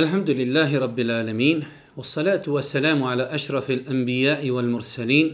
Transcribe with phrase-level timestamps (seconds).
[0.00, 1.58] الحمد لله رب العالمين
[1.96, 5.26] والصلاة والسلام على أشرف الأنبياء والمرسلين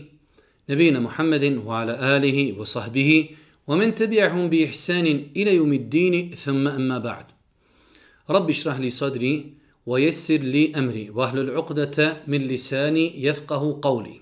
[0.70, 3.10] نبينا محمد وعلى آله وصحبه
[3.66, 5.06] ومن تبعهم بإحسان
[5.36, 7.26] إلى يوم الدين ثم أما بعد
[8.30, 9.34] رب اشرح لي صدري
[9.86, 14.18] ويسر لي أمري واهل العقدة من لساني يفقه قولي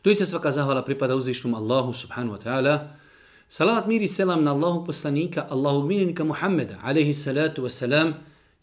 [0.00, 2.96] Doista svaka zahvala pripada uzvišnom Allahu subhanahu wa ta'ala.
[3.52, 7.12] Salavat mir i selam na Allahu poslanika, Allahu miljenika Muhammeda, alaihi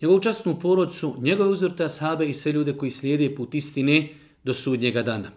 [0.02, 4.10] njegovu častnu porodcu, njegove uzvrte ashabe i sve ljude koji slijede put istine
[4.44, 5.32] do sudnjega dana.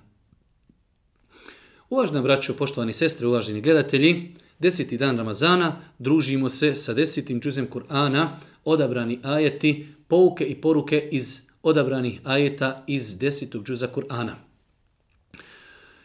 [1.91, 8.29] Uvažna braćo, poštovani sestre, uvaženi gledatelji, deseti dan Ramazana, družimo se sa desetim džuzem Kur'ana,
[8.65, 14.35] odabrani ajeti, pouke i poruke iz odabranih ajeta iz desetog džuza Kur'ana.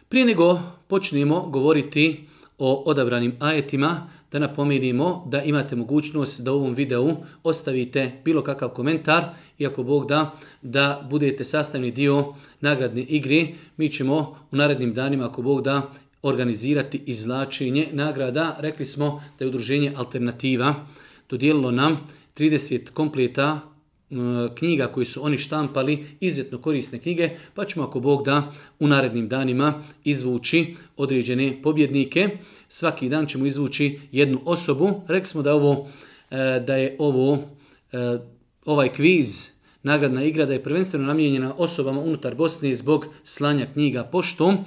[0.10, 2.27] Prije nego počnemo govoriti
[2.58, 8.70] o odabranim ajetima, da napomenimo da imate mogućnost da u ovom videu ostavite bilo kakav
[8.70, 9.24] komentar
[9.57, 13.48] i ako Bog da, da budete sastavni dio nagradne igre.
[13.77, 15.82] Mi ćemo u narednim danima, ako Bog da,
[16.21, 18.55] organizirati izlačenje nagrada.
[18.60, 20.76] Rekli smo da je udruženje Alternativa
[21.29, 22.07] dodijelilo nam
[22.38, 23.74] 30 kompleta
[24.55, 29.27] knjiga koji su oni štampali, izuzetno korisne knjige, pa ćemo ako Bog da u narednim
[29.27, 32.30] danima izvući određene pobjednike.
[32.68, 35.02] Svaki dan ćemo izvući jednu osobu.
[35.07, 35.88] Rekli smo da, ovo,
[36.32, 37.38] e, da je ovo
[37.91, 38.18] e,
[38.66, 44.57] ovaj kviz nagradna igra da je prvenstveno namijenjena osobama unutar Bosne zbog slanja knjiga poštom.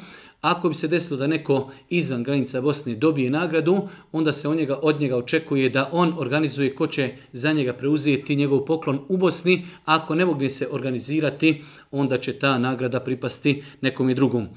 [0.41, 4.78] Ako bi se desilo da neko izvan granica Bosne dobije nagradu, onda se od njega,
[4.83, 9.66] od njega očekuje da on organizuje ko će za njega preuzeti njegov poklon u Bosni.
[9.84, 14.48] Ako ne mogne se organizirati, onda će ta nagrada pripasti nekom i drugom.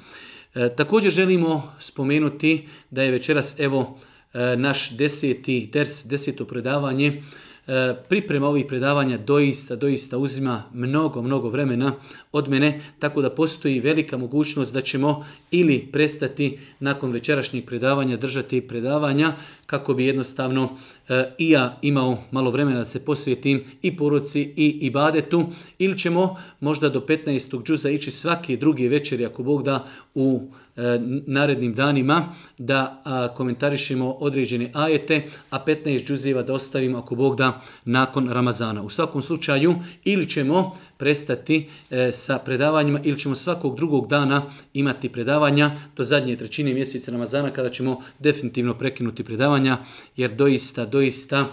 [0.56, 4.00] E, također želimo spomenuti da je večeras evo
[4.34, 7.22] e, naš deseti ders, deseto predavanje,
[7.68, 11.94] E, priprema ovih predavanja doista, doista uzima mnogo, mnogo vremena
[12.32, 18.62] od mene, tako da postoji velika mogućnost da ćemo ili prestati nakon večerašnjih predavanja držati
[18.62, 19.34] predavanja
[19.66, 20.78] kako bi jednostavno
[21.10, 25.46] e, i ja imao malo vremena da se posvetim i poruci i ibadetu
[25.80, 27.64] ili ćemo možda do 15.
[27.64, 33.04] džuza ići svaki drugi večer ako Bog da u E, narednim danima da
[33.36, 38.82] komentarišemo određene ajete, a 15 džuzeva da ostavimo ako Bog da nakon Ramazana.
[38.82, 44.44] U svakom slučaju ili ćemo prestati e, sa predavanjima ili ćemo svakog drugog dana
[44.74, 49.78] imati predavanja do zadnje trećine mjeseca Ramazana kada ćemo definitivno prekinuti predavanja
[50.18, 51.46] jer doista, doista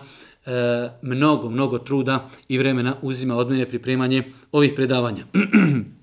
[0.47, 5.25] e, mnogo, mnogo truda i vremena uzima od mene pripremanje ovih predavanja.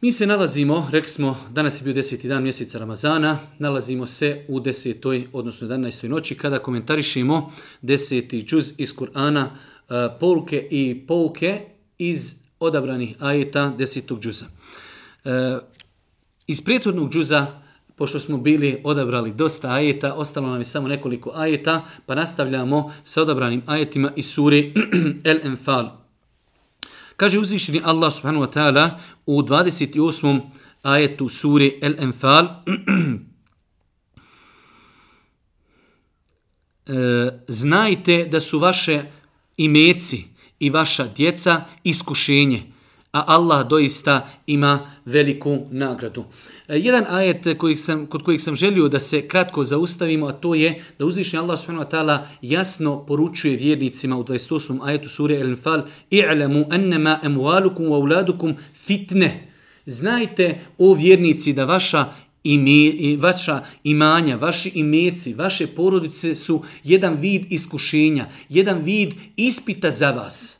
[0.00, 4.60] Mi se nalazimo, rekli smo, danas je bio deseti dan mjeseca Ramazana, nalazimo se u
[4.60, 6.08] desetoj, odnosno 11.
[6.08, 11.60] noći, kada komentarišemo deseti džuz iz Kur'ana, e, poruke i pouke
[11.98, 14.46] iz odabranih ajeta desetog džuza.
[15.24, 15.58] E,
[16.46, 17.46] iz prijethodnog džuza,
[17.96, 23.22] pošto smo bili odabrali dosta ajeta, ostalo nam je samo nekoliko ajeta, pa nastavljamo sa
[23.22, 24.74] odabranim ajetima iz suri
[25.24, 26.07] El Enfal.
[27.18, 30.40] Kaže uzvišeni Allah subhanahu wa ta'ala u 28.
[30.82, 32.46] ajetu suri El Enfal
[36.86, 36.94] e,
[37.48, 39.02] znajte da su vaše
[39.56, 40.24] imeci
[40.58, 42.62] i vaša djeca iskušenje
[43.12, 46.24] a Allah doista ima veliku nagradu.
[46.68, 50.32] E, jedan ajet e, kojih sam, kod kojih sam želio da se kratko zaustavimo, a
[50.32, 54.78] to je da uzvišnji Allah subhanahu wa ta'ala jasno poručuje vjernicima u 28.
[54.82, 59.48] ajetu sure Al-Anfal i'lamu annama amwalukum wa auladukum fitne.
[59.86, 62.12] Znajte o vjernici da vaša
[62.44, 70.10] ime, vaša imanja, vaši imeci, vaše porodice su jedan vid iskušenja, jedan vid ispita za
[70.10, 70.57] vas.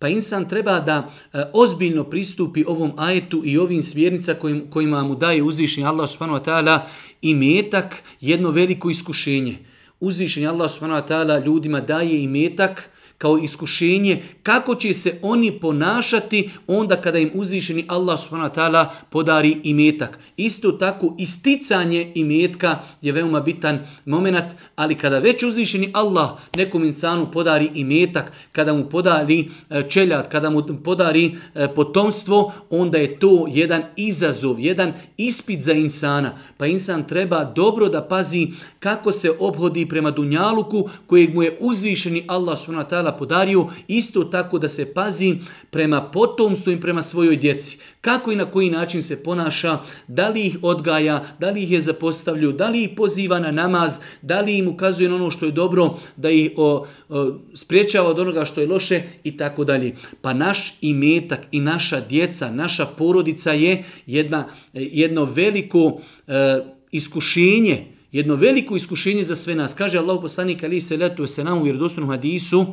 [0.00, 5.14] Pa insan treba da e, ozbiljno pristupi ovom ajetu i ovim smjernica kojim, kojima mu
[5.14, 6.80] daje uzvišenje Allah subhanahu wa ta'ala
[7.22, 9.58] i metak jedno veliko iskušenje.
[10.00, 12.90] Uzvišenje Allah subhanahu wa ta'ala ljudima daje i metak
[13.20, 18.86] kao iskušenje kako će se oni ponašati onda kada im uzvišeni Allah subhanahu wa ta'ala
[19.10, 20.18] podari imetak.
[20.36, 24.44] Isto tako isticanje imetka je veoma bitan moment,
[24.76, 30.50] ali kada već uzvišeni Allah nekom insanu podari imetak, kada mu podari e, čeljat, kada
[30.50, 36.32] mu podari e, potomstvo, onda je to jedan izazov, jedan ispit za insana.
[36.56, 42.24] Pa insan treba dobro da pazi kako se obhodi prema dunjaluku kojeg mu je uzvišeni
[42.28, 45.36] Allah subhanahu wa ta'ala ta'ala podario, isto tako da se pazi
[45.70, 47.78] prema potomstvu i prema svojoj djeci.
[48.00, 49.78] Kako i na koji način se ponaša,
[50.08, 53.98] da li ih odgaja, da li ih je zapostavlju, da li ih poziva na namaz,
[54.22, 58.18] da li im ukazuje na ono što je dobro, da ih o, o, spriječava od
[58.18, 59.94] onoga što je loše i tako dalje.
[60.20, 66.60] Pa naš imetak i naša djeca, naša porodica je jedna, jedno veliko e,
[66.90, 69.74] iskušenje, jedno veliko iskušenje za sve nas.
[69.74, 72.66] Kaže Allah poslanik ali se letu se nam u vjerodostojnom hadisu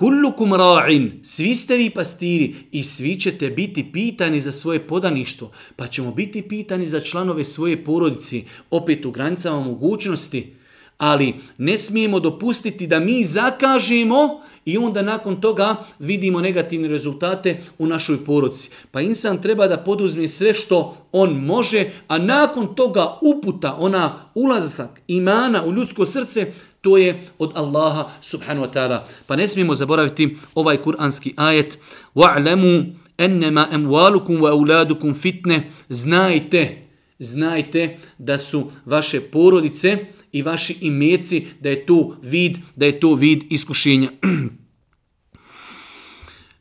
[0.00, 5.86] Kullukum ra'in, svi ste vi pastiri i svi ćete biti pitani za svoje podaništvo, pa
[5.86, 10.54] ćemo biti pitani za članove svoje porodice, opet u granicama mogućnosti
[11.00, 17.86] ali ne smijemo dopustiti da mi zakažemo i onda nakon toga vidimo negativne rezultate u
[17.86, 18.70] našoj porodici.
[18.90, 25.00] Pa insan treba da poduzme sve što on može, a nakon toga uputa, ona ulazak
[25.08, 29.04] imana u ljudsko srce, to je od Allaha subhanahu wa ta'ala.
[29.26, 31.78] Pa ne smijemo zaboraviti ovaj kuranski ajet.
[32.14, 35.70] Wa'lamu ennema emwalukum wa auladukum fitne.
[35.88, 36.82] Znajte,
[37.18, 39.98] znajte da su vaše porodice,
[40.32, 44.10] i vaši imeci da je to vid, da je to vid iskušenja.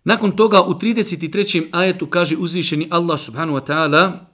[0.03, 1.67] Nakon toga u 33.
[1.71, 4.28] ajetu kaže uzvišeni Allah subhanahu wa ta'ala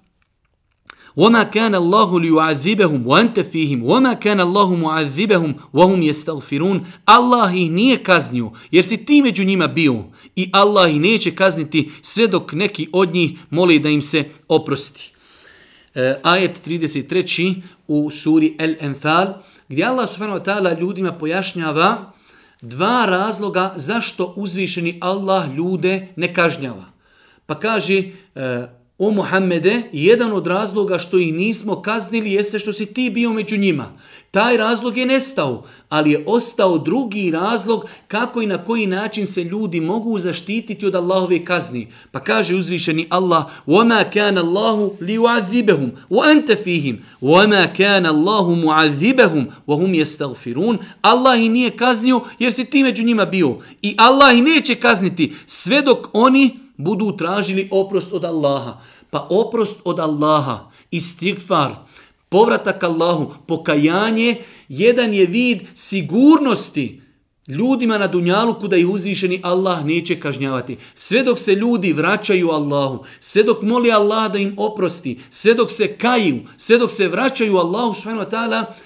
[1.16, 7.96] وَمَا كَانَ اللَّهُ لِيُعَذِّبَهُمْ وَأَنْتَ فِيهِمْ وَمَا كَانَ اللَّهُ مُعَذِّبَهُمْ وَهُمْ يَسْتَغْفِرُونَ Allah ih nije
[7.96, 10.04] kaznio jer si ti među njima bio
[10.36, 15.12] i Allah ih neće kazniti sve dok neki od njih moli da im se oprosti.
[15.94, 17.54] E, ajet 33.
[17.88, 19.26] u suri El Enfal,
[19.68, 22.12] gdje Allah subhanahu wa ta'ala ljudima pojašnjava
[22.62, 26.84] dva razloga zašto uzvišeni Allah ljude ne kažnjava.
[27.46, 28.02] Pa kaže,
[28.34, 28.66] e,
[28.97, 33.57] O Muhammede, jedan od razloga što i nismo kaznili jeste što si ti bio među
[33.57, 33.91] njima.
[34.31, 39.43] Taj razlog je nestao, ali je ostao drugi razlog kako i na koji način se
[39.43, 41.87] ljudi mogu zaštititi od Allahove kazni.
[42.11, 47.05] Pa kaže uzvišeni Allah: "Wama kana Allahu liyu'adhibahum wa anta fihim.
[47.21, 53.03] Wama kana Allahu mu'adhibahum wa hum yastaghfirun." Allah ih nije kaznio jer si ti među
[53.03, 58.81] njima bio i Allah ih neće kazniti sve dok oni budu tražili oprost od Allaha.
[59.09, 61.75] Pa oprost od Allaha, istigfar,
[62.29, 64.35] povratak Allahu, pokajanje,
[64.69, 67.01] jedan je vid sigurnosti
[67.47, 70.77] ljudima na Dunjaluku da ih uzvišeni Allah neće kažnjavati.
[70.95, 75.71] Sve dok se ljudi vraćaju Allahu, sve dok moli Allah da im oprosti, sve dok
[75.71, 77.93] se kaju, sve dok se vraćaju Allahu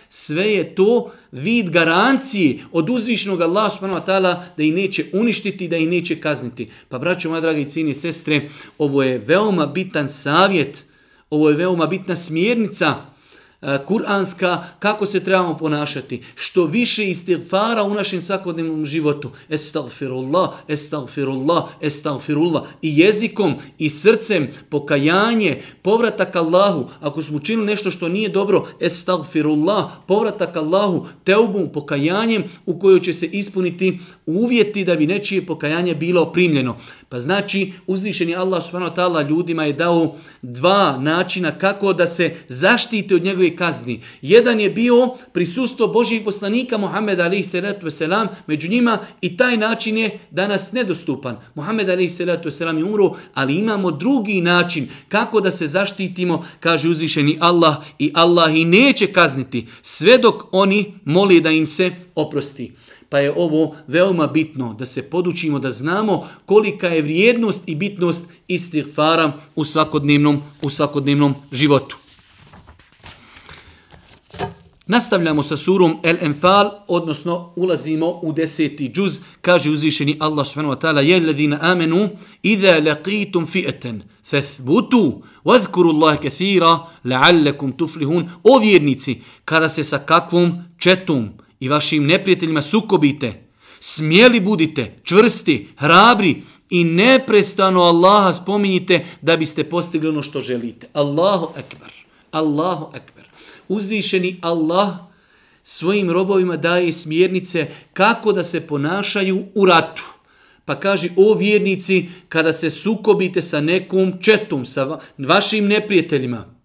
[0.10, 5.68] sve je to vid garancije od uzvišenog Allaha subhanahu wa ta'ala da ih neće uništiti,
[5.68, 6.70] da ih neće kazniti.
[6.90, 10.86] Pa braćo moja dragi cijeni sestre, ovo je veoma bitan savjet,
[11.30, 12.96] ovo je veoma bitna smjernica
[13.62, 16.22] E, kuranska, kako se trebamo ponašati.
[16.36, 19.32] Što više istighfara u našem svakodnevnom životu.
[19.50, 22.64] Estagfirullah, estagfirullah, estagfirullah.
[22.82, 26.90] I jezikom, i srcem, pokajanje, povratak Allahu.
[27.00, 33.14] Ako smo učinili nešto što nije dobro, estagfirullah, povratak Allahu, teubom, pokajanjem u kojoj će
[33.14, 36.78] se ispuniti uvjeti da bi nečije pokajanje bilo primljeno.
[37.10, 42.36] Pa znači, uzvišeni Allah subhanahu wa ta'ala ljudima je dao dva načina kako da se
[42.48, 44.02] zaštite od njegove kazni.
[44.22, 49.98] Jedan je bio prisustvo Božih poslanika Muhammed alaihi salatu wasalam među njima i taj način
[49.98, 51.38] je danas nedostupan.
[51.56, 56.90] Muhammed alaihi salatu wasalam je umro, ali imamo drugi način kako da se zaštitimo, kaže
[56.90, 62.72] uzvišeni Allah i Allah i neće kazniti sve dok oni moli da im se oprosti.
[63.10, 68.32] Pa je ovo veoma bitno da se podučimo da znamo kolika je vrijednost i bitnost
[68.48, 71.98] istighfara u svakodnevnom, u svakodnevnom životu.
[74.90, 79.20] Nastavljamo sa surom El Enfal, odnosno ulazimo u deseti džuz.
[79.42, 82.10] Kaže uzvišeni Allah subhanahu wa ta'ala, je ladina amenu,
[82.44, 88.30] idha laqitum fi'eten, fathbutu, wadhkuru Allah kathira, la'allakum tuflihun.
[88.44, 93.44] O vjernici, kada se sa kakvom četom, i vašim neprijateljima sukobite,
[93.80, 100.88] smjeli budite, čvrsti, hrabri i neprestano Allaha spominjite da biste postigli ono što želite.
[100.94, 101.92] Allahu ekber.
[102.32, 103.26] Allahu ekber.
[103.68, 105.10] Uzvišeni Allah
[105.64, 110.04] svojim robovima daje smjernice kako da se ponašaju u ratu.
[110.66, 116.59] Pa kaže, o vjernici, kada se sukobite sa nekom četom, sa vašim neprijateljima,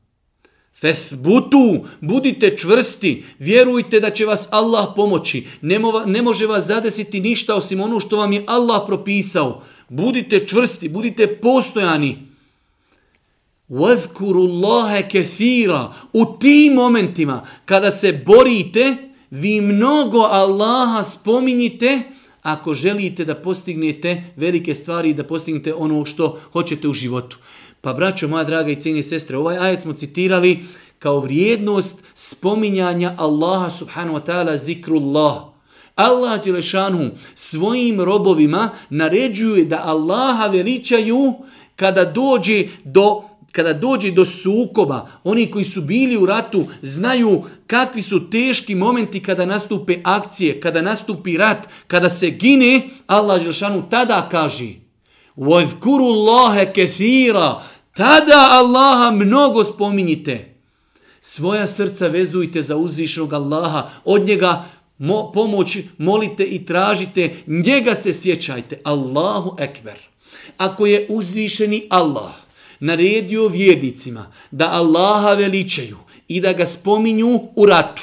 [0.84, 5.46] Fethbutu, budite čvrsti, vjerujte da će vas Allah pomoći.
[5.60, 9.62] Ne, ne može vas zadesiti ništa osim ono što vam je Allah propisao.
[9.88, 12.18] Budite čvrsti, budite postojani.
[13.68, 15.92] Wadhkurullaha kethira.
[16.12, 18.96] U tim momentima kada se borite,
[19.30, 22.02] vi mnogo Allaha spominjite,
[22.42, 27.38] ako želite da postignete velike stvari i da postignete ono što hoćete u životu.
[27.83, 30.65] Pa braćo, moja draga i cijeni sestre, ovaj ajet smo citirali
[31.00, 35.43] kao vrijednost spominjanja Allaha subhanahu wa ta'ala zikrullah.
[35.95, 41.33] Allah Đelešanu svojim robovima naređuje da Allaha veličaju
[41.75, 48.01] kada dođe do kada dođe do sukoba, oni koji su bili u ratu znaju kakvi
[48.01, 54.29] su teški momenti kada nastupe akcije, kada nastupi rat, kada se gine, Allah Đelšanu tada
[54.31, 54.89] kaže
[55.39, 57.62] وَذْكُرُ اللَّهَ كَثِيرًا
[57.94, 60.54] Tada Allaha mnogo spominjite.
[61.20, 64.64] Svoja srca vezujte za uzvišnog Allaha, od njega
[64.98, 68.80] mo pomoć molite i tražite, njega se sjećajte.
[68.84, 69.98] Allahu ekber.
[70.56, 72.32] Ako je uzvišeni Allah
[72.80, 75.96] naredio vjernicima da Allaha veličaju
[76.28, 78.02] i da ga spominju u ratu,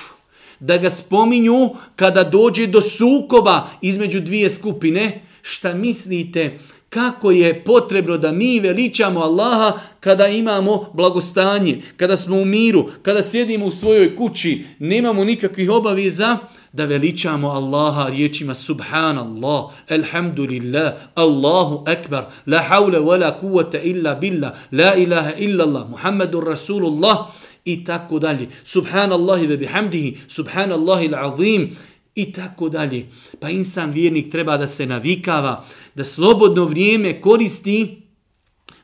[0.59, 6.59] da ga spominju kada dođe do sukoba između dvije skupine, šta mislite
[6.91, 13.23] kako je potrebno da mi veličamo Allaha kada imamo blagostanje, kada smo u miru, kada
[13.23, 16.37] sjedimo u svojoj kući, nemamo nikakvih obaveza,
[16.73, 24.51] da veličamo Allaha riječima subhanallah, alhamdulillah, Allahu Ekber, la hawla wa la kuvata illa billah,
[24.71, 27.17] la ilaha illa Allah, Muhammadur Rasulullah
[27.65, 28.47] i tako dalje.
[28.63, 31.77] Subhanallahi ve bihamdihi, subhanallahi l'azim
[32.15, 33.07] i tako dalje.
[33.39, 35.65] Pa insan vjernik treba da se navikava,
[35.95, 38.01] da slobodno vrijeme koristi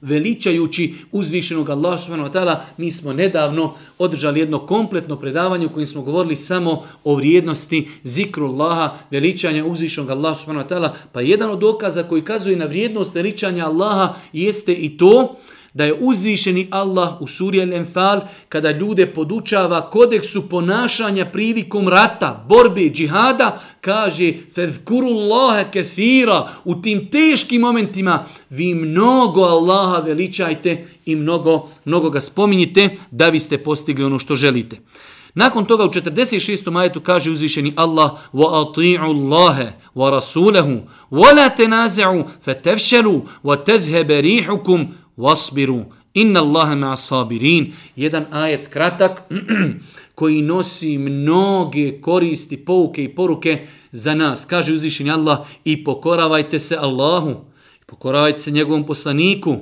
[0.02, 5.88] veličajući uzvišenog Allah subhanahu wa ta'ala, mi smo nedavno održali jedno kompletno predavanje u kojem
[5.88, 11.60] smo govorili samo o vrijednosti zikrullaha, veličanja uzvišenog Allah subhanahu wa ta'ala, pa jedan od
[11.60, 15.36] dokaza koji kazuje na vrijednost veličanja Allaha jeste i to
[15.78, 22.90] da je uzvišeni Allah u suri Al-Enfal kada ljude podučava kodeksu ponašanja prilikom rata, borbe,
[22.90, 32.10] džihada, kaže fezkurullaha kathira u tim teškim momentima vi mnogo Allaha veličajte i mnogo, mnogo
[32.10, 34.78] ga spominjite da biste postigli ono što želite.
[35.34, 36.72] Nakon toga u 46.
[36.72, 40.80] majetu kaže uzvišeni Allah wa ati'u Allahe wa rasulehu
[41.12, 41.50] wa la
[44.22, 47.74] rihukum wasbiru inna Allaha ma sabirin.
[47.96, 49.22] Jedan ajet kratak
[50.16, 54.46] koji nosi mnoge koristi pouke i poruke za nas.
[54.46, 57.36] Kaže uzvišeni Allah i pokoravajte se Allahu
[57.86, 59.56] pokoravajte se njegovom poslaniku.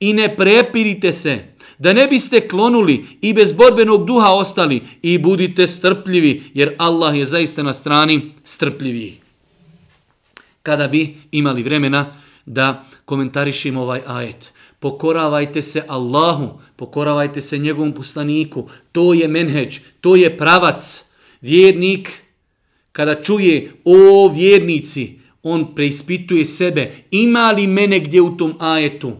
[0.00, 1.44] I ne prepirite se
[1.78, 7.24] da ne biste klonuli i bez borbenog duha ostali i budite strpljivi jer Allah je
[7.24, 9.20] zaista na strani strpljivih.
[10.62, 12.12] kada bi imali vremena
[12.46, 18.68] da komentarišimo ovaj ajet pokoravajte se Allahu, pokoravajte se njegovom poslaniku.
[18.92, 21.04] To je menheđ, to je pravac.
[21.40, 22.10] Vjernik,
[22.92, 26.92] kada čuje o vjernici, on preispituje sebe.
[27.10, 29.12] Ima li mene gdje u tom ajetu?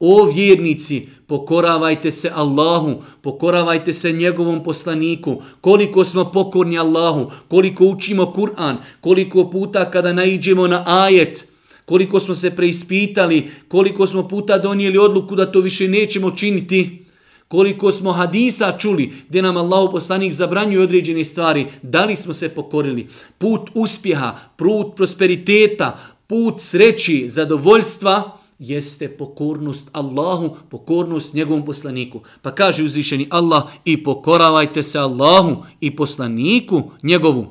[0.00, 5.42] O vjernici, pokoravajte se Allahu, pokoravajte se njegovom poslaniku.
[5.60, 11.48] Koliko smo pokorni Allahu, koliko učimo Kur'an, koliko puta kada naiđemo na ajet,
[11.86, 17.06] koliko smo se preispitali, koliko smo puta donijeli odluku da to više nećemo činiti,
[17.48, 22.48] koliko smo hadisa čuli gdje nam Allah poslanik zabranjuje određene stvari, da li smo se
[22.48, 23.08] pokorili.
[23.38, 32.20] Put uspjeha, put prosperiteta, put sreći, zadovoljstva, jeste pokornost Allahu, pokornost njegovom poslaniku.
[32.42, 37.46] Pa kaže uzvišeni Allah i pokoravajte se Allahu i poslaniku njegovu.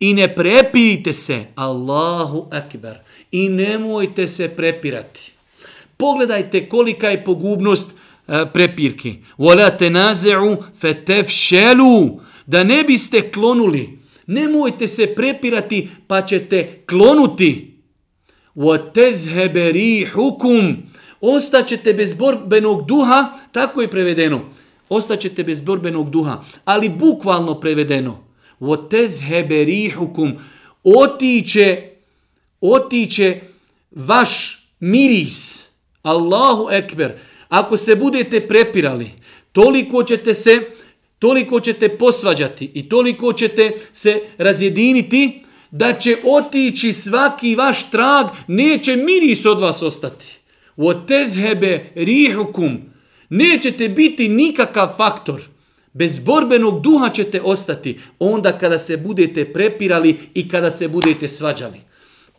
[0.00, 2.98] I ne prepirite se Allahu akbar
[3.32, 5.32] i nemojte se prepirati.
[5.96, 9.14] Pogledajte kolika je pogubnost e, prepirke.
[9.38, 12.20] Wala tenaze'u fetefšelu.
[12.46, 13.98] Da ne biste klonuli.
[14.26, 17.74] Nemojte se prepirati pa ćete klonuti.
[18.56, 20.76] Wa tezhebe rihukum.
[21.20, 23.38] Ostaćete bez borbenog duha.
[23.52, 24.40] Tako je prevedeno.
[24.88, 26.44] Ostaćete bez borbenog duha.
[26.64, 28.24] Ali bukvalno prevedeno.
[28.60, 30.32] Wa tezhebe rihukum.
[30.84, 31.89] Otiće
[32.60, 33.40] otiće
[33.90, 35.64] vaš miris.
[36.02, 37.12] Allahu ekber.
[37.48, 39.10] Ako se budete prepirali,
[39.52, 40.60] toliko ćete se
[41.20, 48.96] toliko ćete posvađati i toliko ćete se razjediniti da će otići svaki vaš trag, neće
[48.96, 50.38] miris od vas ostati.
[50.76, 52.78] U tezhebe rihukum.
[53.28, 55.42] Nećete biti nikakav faktor.
[55.92, 61.89] Bez borbenog duha ćete ostati onda kada se budete prepirali i kada se budete svađali.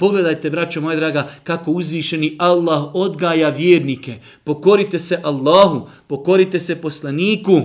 [0.02, 4.16] Pogledajte, braćo moja draga, kako uzvišeni Allah odgaja vjernike.
[4.44, 7.62] Pokorite se Allahu, pokorite se poslaniku.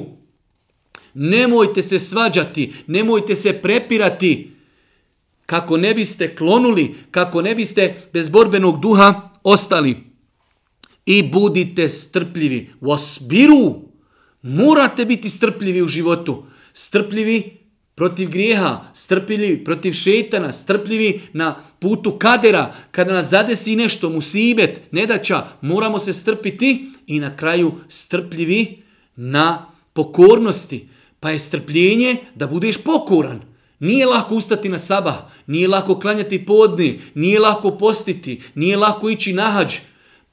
[1.14, 4.52] Nemojte se svađati, nemojte se prepirati.
[5.46, 9.96] kako ne biste klonuli, kako ne biste bez borbenog duha ostali.
[11.06, 12.70] I budite strpljivi.
[12.80, 13.74] Wasbiru.
[14.42, 16.44] Morate biti strpljivi u životu.
[16.72, 17.65] Strpljivi
[17.96, 25.46] protiv grijeha, strpljivi protiv šetana, strpljivi na putu kadera, kada nas zadesi nešto, musibet, nedaća,
[25.60, 28.82] moramo se strpiti i na kraju strpljivi
[29.16, 30.88] na pokornosti.
[31.20, 33.40] Pa je strpljenje da budeš pokoran.
[33.78, 35.14] Nije lako ustati na sabah,
[35.46, 39.72] nije lako klanjati podni, nije lako postiti, nije lako ići na hađ.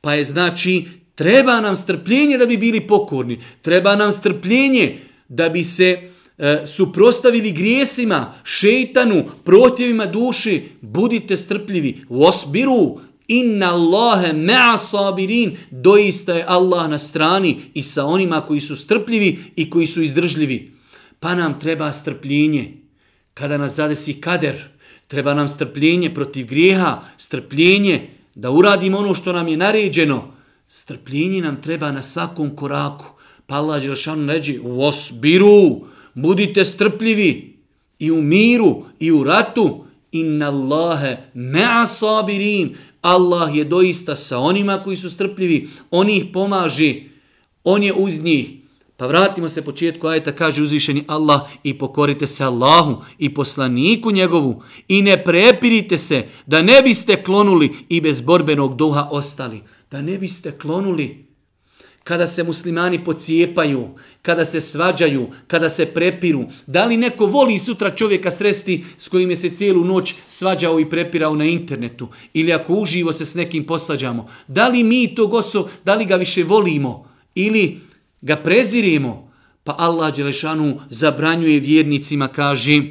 [0.02, 5.64] Pa je znači, treba nam strpljenje da bi bili pokorni, treba nam strpljenje da bi
[5.64, 6.13] se
[6.44, 16.46] e, suprostavili grijesima, šeitanu, protjevima duši, budite strpljivi, osbiru, inna Allahe ma'a sabirin, doista je
[16.48, 20.72] Allah na strani i sa onima koji su strpljivi i koji su izdržljivi.
[21.20, 22.74] Pa nam treba strpljenje.
[23.34, 24.56] Kada nas zadesi kader,
[25.08, 30.34] treba nam strpljenje protiv grijeha, strpljenje da uradimo ono što nam je naređeno.
[30.68, 33.06] Strpljenje nam treba na svakom koraku.
[33.46, 37.58] Pa Allah Đelšanu ređe, osbiru, budite strpljivi
[38.00, 39.86] i u miru i u ratu.
[40.12, 42.76] Inna Allahe ma'a sabirin.
[43.02, 45.70] Allah je doista sa onima koji su strpljivi.
[45.92, 46.96] On ih pomaže.
[47.64, 48.50] On je uz njih.
[48.98, 54.64] Pa vratimo se početku ajeta, kaže uzvišeni Allah i pokorite se Allahu i poslaniku njegovu
[54.88, 59.62] i ne prepirite se da ne biste klonuli i bez borbenog duha ostali.
[59.92, 61.26] Da ne biste klonuli
[62.09, 63.89] kada se muslimani pocijepaju,
[64.23, 66.45] kada se svađaju, kada se prepiru.
[66.67, 70.91] Da li neko voli sutra čovjeka sresti s kojim je se cijelu noć svađao i
[70.91, 72.09] prepirao na internetu?
[72.33, 74.29] Ili ako uživo se s nekim posađamo?
[74.47, 77.09] Da li mi to goso, da li ga više volimo?
[77.35, 77.81] Ili
[78.21, 79.33] ga prezirimo?
[79.65, 82.83] Pa Allah Đelešanu zabranjuje vjernicima, kaže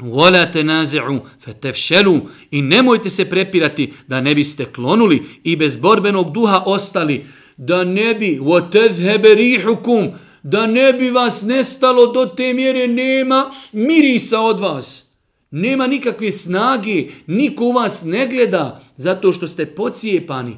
[0.00, 6.62] وَلَا تَنَازِعُوا فَتَفْشَلُوا I nemojte se prepirati da ne biste klonuli i bez borbenog duha
[6.66, 7.24] ostali
[7.60, 10.12] da ne bi وَتَذْهَبَ رِيحُكُمْ
[10.42, 15.12] da ne bi vas nestalo do te mjere nema mirisa od vas.
[15.50, 20.56] Nema nikakve snage, niko u vas ne gleda zato što ste pocijepani.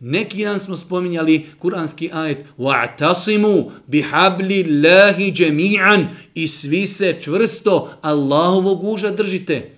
[0.00, 8.84] Neki dan smo spominjali kuranski ajet وَعْتَصِمُوا بِحَبْلِ اللَّهِ جَمِيعًا i svi se čvrsto Allahovog
[8.84, 9.73] uža držite.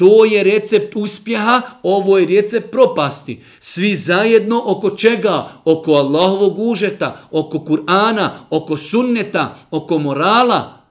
[0.00, 3.40] To je recept uspjeha, ovo je recept propasti.
[3.60, 5.48] Svi zajedno oko čega?
[5.64, 10.86] Oko Allahovog užeta, oko Kur'ana, oko sunneta, oko morala.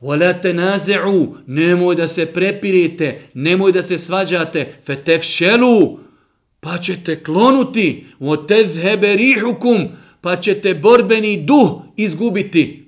[0.00, 5.98] Wala tanazu, nemoj da se prepirite, nemoj da se svađate, fetefshelu,
[6.60, 9.88] pa ćete klonuti, wa tadhhabu rihukum,
[10.20, 12.81] pa ćete borbeni duh izgubiti.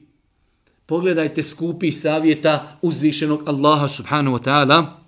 [0.87, 5.01] Pogledajte skupi savjeta uzvišenog Allaha subhanahu wa ta'ala.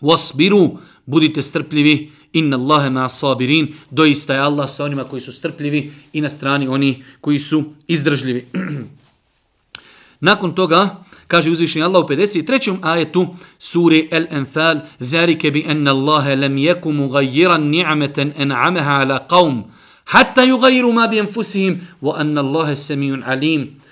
[0.00, 2.10] Wasbiru, budite strpljivi.
[2.32, 3.74] Inna Allahe ma sabirin.
[3.90, 8.46] Doista je Allah sa onima koji su strpljivi i na strani oni koji su izdržljivi.
[10.20, 12.76] Nakon toga, kaže uzvišeni Allah u 53.
[12.82, 13.26] ajetu
[13.58, 19.62] suri Al-Anfal, "Zalika bi enna Allahe lam jeku mugajiran ni'ameten an'amaha ala qavm,
[20.04, 23.85] hatta yughayyiru ma bi enfusihim, wa enna Allahe semijun alim.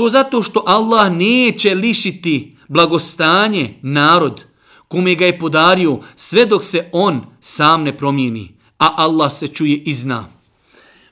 [0.00, 4.44] To zato što Allah neće lišiti blagostanje narod
[4.88, 9.76] kome ga je podario sve dok se on sam ne promijeni, a Allah se čuje
[9.76, 10.28] i zna.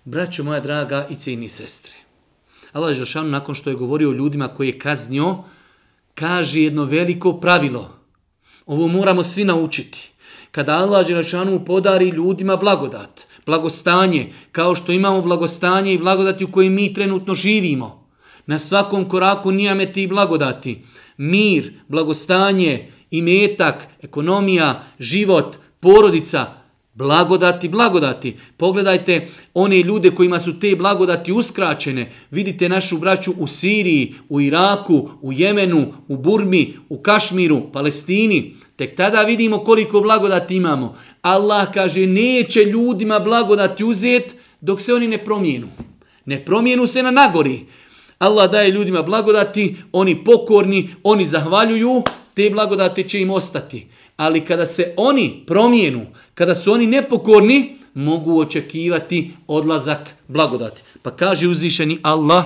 [0.05, 1.93] Braćo moja draga i cijeni sestre,
[2.73, 5.37] Allah Žešanu nakon što je govorio ljudima koje je kaznio,
[6.15, 7.91] kaže jedno veliko pravilo.
[8.67, 10.11] Ovo moramo svi naučiti.
[10.51, 16.71] Kada Allah Žešanu podari ljudima blagodat, blagostanje, kao što imamo blagostanje i blagodati u kojoj
[16.71, 17.98] mi trenutno živimo,
[18.49, 20.79] na svakom koraku nijameti i blagodati,
[21.17, 26.47] mir, blagostanje, imetak, ekonomija, život, porodica,
[26.95, 28.37] blagodati, blagodati.
[28.57, 32.11] Pogledajte one ljude kojima su te blagodati uskraćene.
[32.31, 38.57] Vidite našu braću u Siriji, u Iraku, u Jemenu, u Burmi, u Kašmiru, Palestini.
[38.77, 40.97] Tek tada vidimo koliko blagodati imamo.
[41.23, 45.69] Allah kaže neće ljudima blagodati uzet dok se oni ne promijenu.
[46.25, 47.67] Ne promijenu se na nagori.
[48.19, 52.03] Allah daje ljudima blagodati, oni pokorni, oni zahvaljuju,
[52.35, 53.87] te blagodati će im ostati.
[54.17, 60.83] Ali kada se oni promijenu, kada su oni nepokorni, mogu očekivati odlazak blagodati.
[61.03, 62.45] Pa kaže uzvišeni Allah,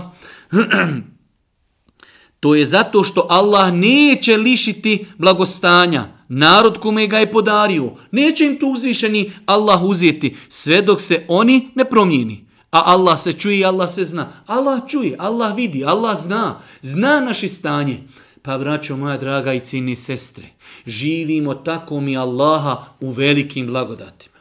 [2.40, 7.92] to je zato što Allah neće lišiti blagostanja narod kome ga je podario.
[8.10, 12.44] Neće im to uzvišeni Allah uzeti sve dok se oni ne promijeni.
[12.72, 14.32] A Allah se čuje i Allah se zna.
[14.46, 16.58] Allah čuje, Allah vidi, Allah zna.
[16.82, 18.02] Zna naše stanje.
[18.42, 20.44] Pa braćo moja draga i cijeni sestre,
[20.86, 24.36] živimo tako mi Allaha u velikim blagodatima.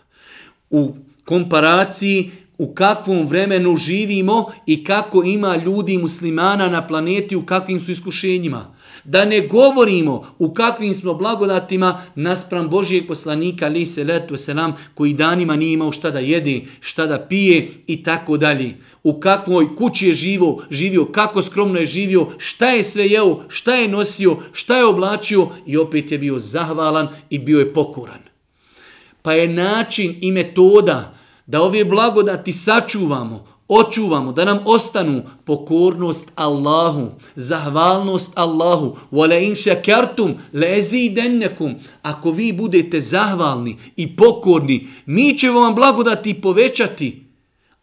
[0.70, 7.80] U komparaciji u kakvom vremenu živimo i kako ima ljudi muslimana na planeti, u kakvim
[7.80, 8.76] su iskušenjima.
[9.04, 15.13] Da ne govorimo u kakvim smo blagodatima naspram Božijeg poslanika, ali se letu selam, koji
[15.13, 18.78] danima nije imao šta da jede, šta da pije i tako dalje.
[19.04, 23.76] U kakvoj kući je živo, živio, kako skromno je živio, šta je sve jeo, šta
[23.76, 28.21] je nosio, šta je oblačio i opet je bio zahvalan i bio je pokoran.
[29.21, 31.20] Pa je način i metoda
[31.51, 40.35] da ove blagodati sačuvamo, očuvamo, da nam ostanu pokornost Allahu, zahvalnost Allahu, wala in shakartum
[40.53, 41.75] lazidannakum.
[42.01, 47.25] Ako vi budete zahvalni i pokorni, mi ćemo vam blagodati povećati,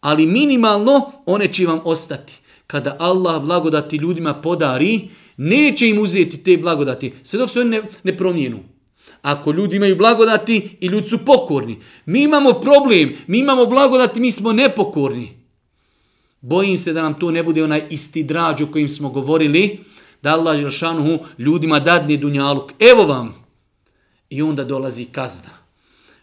[0.01, 2.39] ali minimalno one će vam ostati.
[2.67, 7.81] Kada Allah blagodati ljudima podari, neće im uzeti te blagodati, sve dok se oni ne,
[8.03, 8.59] ne promijenu.
[9.21, 11.79] Ako ljudi imaju blagodati i ljudi su pokorni.
[12.05, 15.39] Mi imamo problem, mi imamo blagodati, mi smo nepokorni.
[16.41, 19.79] Bojim se da nam to ne bude onaj isti drađ o kojim smo govorili,
[20.21, 22.71] da Allah Želšanuhu ljudima dadne dunjaluk.
[22.79, 23.35] Evo vam!
[24.29, 25.58] I onda dolazi kazna.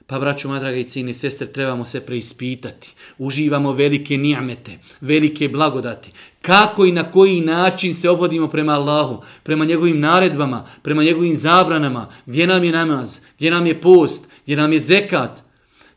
[0.07, 2.95] Pa, braću, moja draga i cijene sestre, trebamo se preispitati.
[3.19, 6.11] Uživamo velike nijamete, velike blagodati.
[6.43, 12.09] Kako i na koji način se obodimo prema Allahu, prema njegovim naredbama, prema njegovim zabranama,
[12.27, 15.43] gdje nam je namaz, gdje nam je post, gdje nam je zekat,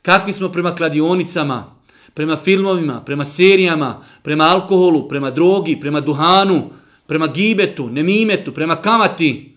[0.01, 1.75] kakvi smo prema kladionicama,
[2.13, 6.69] prema filmovima, prema serijama, prema alkoholu, prema drogi, prema duhanu,
[7.07, 9.55] prema gibetu, nemimetu, prema kamati.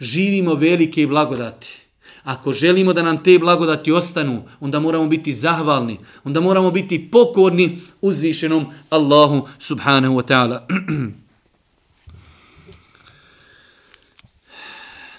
[0.00, 1.79] Živimo velike blagodati.
[2.24, 7.78] Ako želimo da nam te blagodati ostanu, onda moramo biti zahvalni, onda moramo biti pokorni
[8.00, 10.66] uzvišenom Allahu subhanahu wa ta'ala.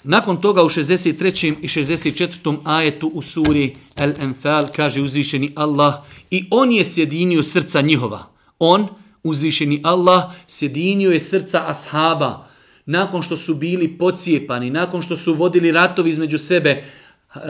[0.04, 1.54] Nakon toga u 63.
[1.60, 2.58] i 64.
[2.64, 5.94] ajetu u suri Al-Anfal kaže uzvišeni Allah
[6.30, 8.26] i on je sjedinio srca njihova.
[8.58, 8.88] On,
[9.22, 12.48] uzvišeni Allah, sjedinio je srca ashaba,
[12.86, 17.40] nakon što su bili pocijepani, nakon što su vodili ratovi između sebe, eh,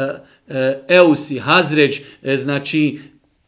[0.48, 3.00] eh, Eusi, Hazređ, eh, znači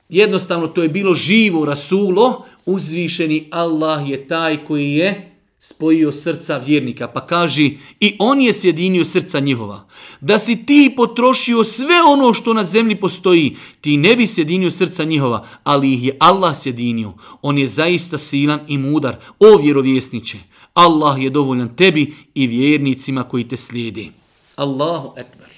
[0.08, 7.08] jednostavno to je bilo živo rasulo, uzvišeni Allah je taj koji je spojio srca vjernika,
[7.08, 9.88] pa kaži i on je sjedinio srca njihova.
[10.20, 15.04] Da si ti potrošio sve ono što na zemlji postoji, ti ne bi sjedinio srca
[15.04, 17.12] njihova, ali ih je Allah sjedinio.
[17.42, 20.38] On je zaista silan i mudar, o vjerovjesniće.
[20.74, 24.10] Allah je dovoljan tebi i vjernicima koji te slijedi.
[24.56, 25.48] Allahu ekber.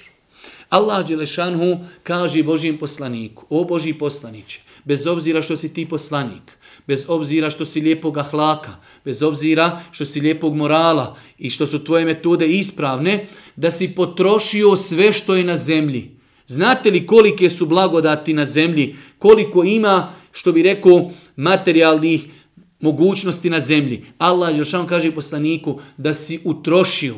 [0.68, 7.04] Allah Đelešanhu kaže Božijem poslaniku, o Boži poslaniće, bez obzira što si ti poslanik, bez
[7.08, 12.04] obzira što si lijepog ahlaka, bez obzira što si lijepog morala i što su tvoje
[12.04, 13.26] metode ispravne,
[13.56, 16.10] da si potrošio sve što je na zemlji.
[16.46, 22.26] Znate li kolike su blagodati na zemlji, koliko ima, što bi rekao, materijalnih
[22.80, 24.04] mogućnosti na zemlji.
[24.18, 27.14] Allah Jošan kaže poslaniku da si utrošio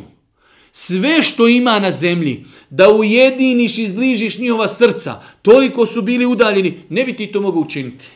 [0.73, 6.83] sve što ima na zemlji, da ujediniš i zbližiš njihova srca, toliko su bili udaljeni,
[6.89, 8.07] ne bi ti to mogu učiniti.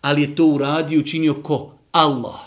[0.00, 1.74] Ali je to uradio učinio ko?
[1.92, 2.40] Allah.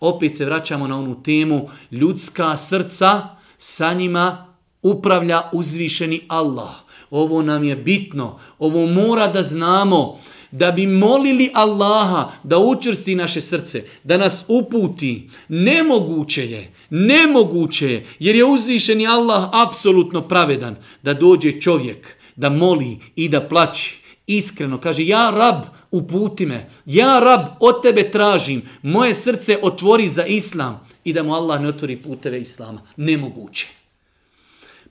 [0.00, 6.74] Opet se vraćamo na onu temu, ljudska srca, sa njima upravlja uzvišeni Allah.
[7.10, 10.18] Ovo nam je bitno, ovo mora da znamo,
[10.56, 18.06] da bi molili Allaha da učrsti naše srce, da nas uputi, nemoguće je, nemoguće je,
[18.18, 24.80] jer je uzvišeni Allah apsolutno pravedan, da dođe čovjek, da moli i da plaći, iskreno,
[24.80, 30.88] kaže, ja rab, uputi me, ja rab, od tebe tražim, moje srce otvori za islam
[31.04, 32.80] i da mu Allah ne otvori puteve islama.
[32.96, 33.68] Nemoguće.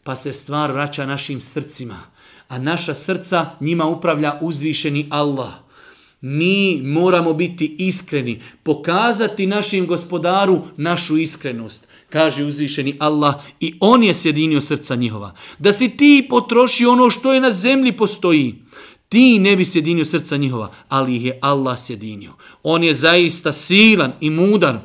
[0.03, 1.97] Pa se stvar vraća našim srcima,
[2.47, 5.53] a naša srca njima upravlja uzvišeni Allah.
[6.21, 14.13] Mi moramo biti iskreni, pokazati našim gospodaru našu iskrenost, kaže uzvišeni Allah i on je
[14.13, 15.35] sjedinio srca njihova.
[15.59, 18.55] Da si ti potroši ono što je na zemlji postoji,
[19.09, 22.33] ti ne bi sjedinio srca njihova, ali ih je Allah sjedinio.
[22.63, 24.77] On je zaista silan i mudar.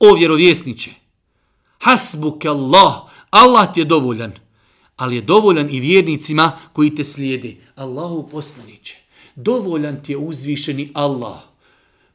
[0.00, 0.90] O vjerovjesniće,
[1.78, 2.94] hasbuke Allah,
[3.30, 4.43] Allah ti je dovoljan
[4.95, 7.55] ali je dovoljan i vjernicima koji te slijede.
[7.75, 8.97] Allahu poslaniće,
[9.35, 11.39] dovoljan ti je uzvišeni Allah.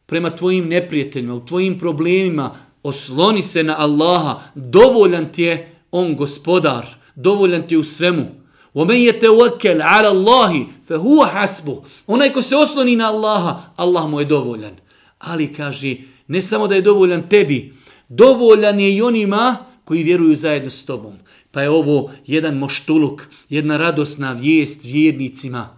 [0.07, 6.87] Prema tvojim neprijateljima, u tvojim problemima, osloni se na Allaha, dovoljan ti je on gospodar,
[7.15, 8.27] dovoljan ti je u svemu.
[8.75, 14.27] وَمَنْ يَتَوَكَّلْ عَلَى اللَّهِ فَهُوَ حَسْبُ Onaj ko se osloni na Allaha, Allah mu je
[14.27, 14.77] dovoljan.
[15.19, 15.97] Ali kaže,
[16.29, 17.75] ne samo da je dovoljan tebi,
[18.09, 21.15] dovoljan je i onima koji vjeruju zajedno s tobom.
[21.51, 25.77] Pa je ovo jedan moštuluk, jedna radosna vijest vjernicima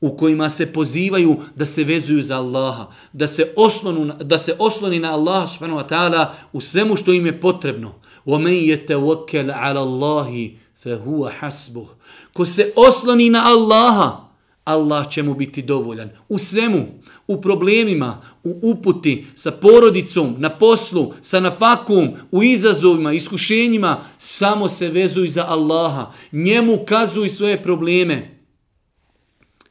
[0.00, 4.98] u kojima se pozivaju da se vezuju za Allaha, da se, oslonu, da se osloni
[4.98, 8.00] na Allaha subhanahu wa ta'ala u svemu što im je potrebno.
[8.26, 10.50] وَمَنْ يَتَوَكَّلْ عَلَى اللَّهِ
[10.84, 11.86] فَهُوَ حَسْبُهُ
[12.32, 14.23] Ko se osloni na Allaha,
[14.65, 16.09] Allah će mu biti dovoljan.
[16.29, 16.85] U svemu,
[17.27, 24.89] u problemima, u uputi, sa porodicom, na poslu, sa nafakom, u izazovima, iskušenjima, samo se
[24.89, 26.11] vezuj za Allaha.
[26.31, 28.39] Njemu kazuj svoje probleme.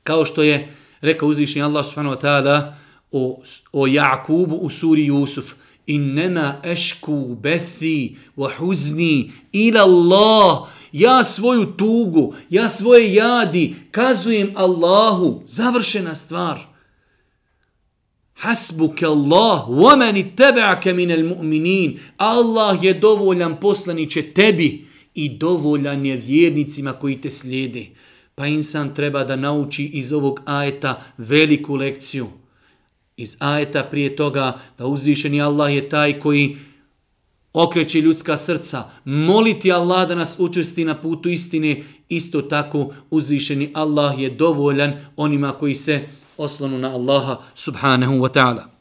[0.02, 2.72] Kao što je rekao uzvišnji Allah subhanahu wa ta'ala
[3.12, 5.54] o, o Jakubu u suri Jusuf
[5.86, 10.68] innema ešku bethi wa huzni ila Allah.
[10.92, 15.42] Ja svoju tugu, ja svoje jadi kazujem Allahu.
[15.44, 16.58] Završena stvar.
[18.34, 21.98] Hasbuke Allah, wa meni tebe'ake minel mu'minin.
[22.16, 27.86] Allah je dovoljan poslaniće tebi i dovoljan je vjernicima koji te slijede.
[28.34, 32.26] Pa insan treba da nauči iz ovog ajeta veliku lekciju.
[33.16, 36.56] Iz ajeta prije toga da uzvišeni Allah je taj koji
[37.52, 38.84] okreće ljudska srca.
[39.04, 41.82] Moliti Allah da nas učvrsti na putu istine.
[42.08, 48.74] Isto tako uzvišeni Allah je dovoljan onima koji se oslonu na Allaha subhanahu wa ta'ala.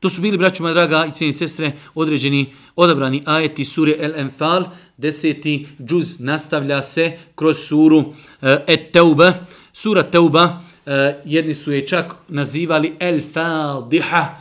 [0.00, 4.64] To su bili, braću draga i cijeni sestre, određeni odabrani ajeti sure El Enfal.
[4.96, 8.04] Deseti džuz nastavlja se kroz suru eh,
[8.52, 9.32] uh, Et Teuba.
[9.72, 14.36] Sura Teuba, E, jedni su je čak nazivali El Fadiha,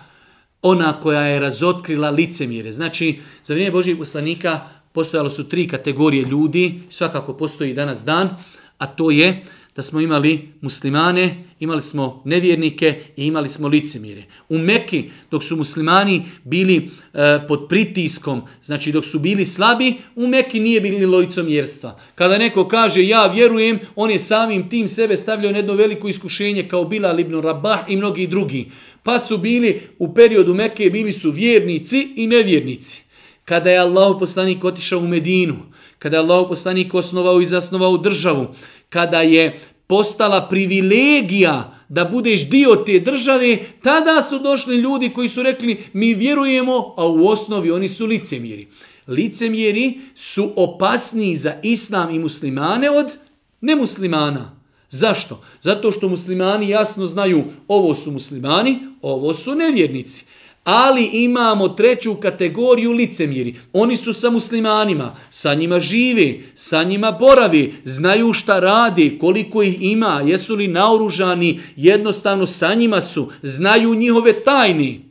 [0.61, 2.71] ona koja je razotkrila licemjere.
[2.71, 4.59] Znači, za vrijeme Božijeg poslanika
[4.91, 8.29] postojalo su tri kategorije ljudi, svakako postoji danas dan,
[8.77, 9.43] a to je
[9.75, 14.23] da smo imali muslimane, imali smo nevjernike i imali smo licemire.
[14.49, 20.27] U Mekki, dok su muslimani bili e, pod pritiskom, znači dok su bili slabi, u
[20.27, 21.99] Mekki nije bili lojcomjerstva.
[22.15, 26.67] Kada neko kaže ja vjerujem, on je samim tim sebe stavljao na jedno veliko iskušenje
[26.67, 28.65] kao Bilal ibn Rabah i mnogi drugi.
[29.03, 33.03] Pa su bili u periodu Mekke, bili su vjernici i nevjernici.
[33.45, 35.55] Kada je Allah poslanik otišao u Medinu,
[35.99, 38.47] kada je Allah poslanik osnovao i zasnovao državu,
[38.89, 45.43] kada je postala privilegija da budeš dio te države, tada su došli ljudi koji su
[45.43, 48.67] rekli mi vjerujemo, a u osnovi oni su licemjeri.
[49.07, 53.17] Licemjeri su opasniji za islam i muslimane od
[53.61, 54.59] nemuslimana.
[54.89, 55.41] Zašto?
[55.61, 60.25] Zato što muslimani jasno znaju ovo su muslimani, ovo su nevjernici.
[60.63, 63.55] Ali imamo treću kategoriju licemjeri.
[63.73, 69.77] Oni su sa muslimanima, sa njima žive, sa njima boravi, znaju šta radi, koliko ih
[69.81, 75.05] ima, jesu li naoružani, jednostavno sa njima su, znaju njihove tajni,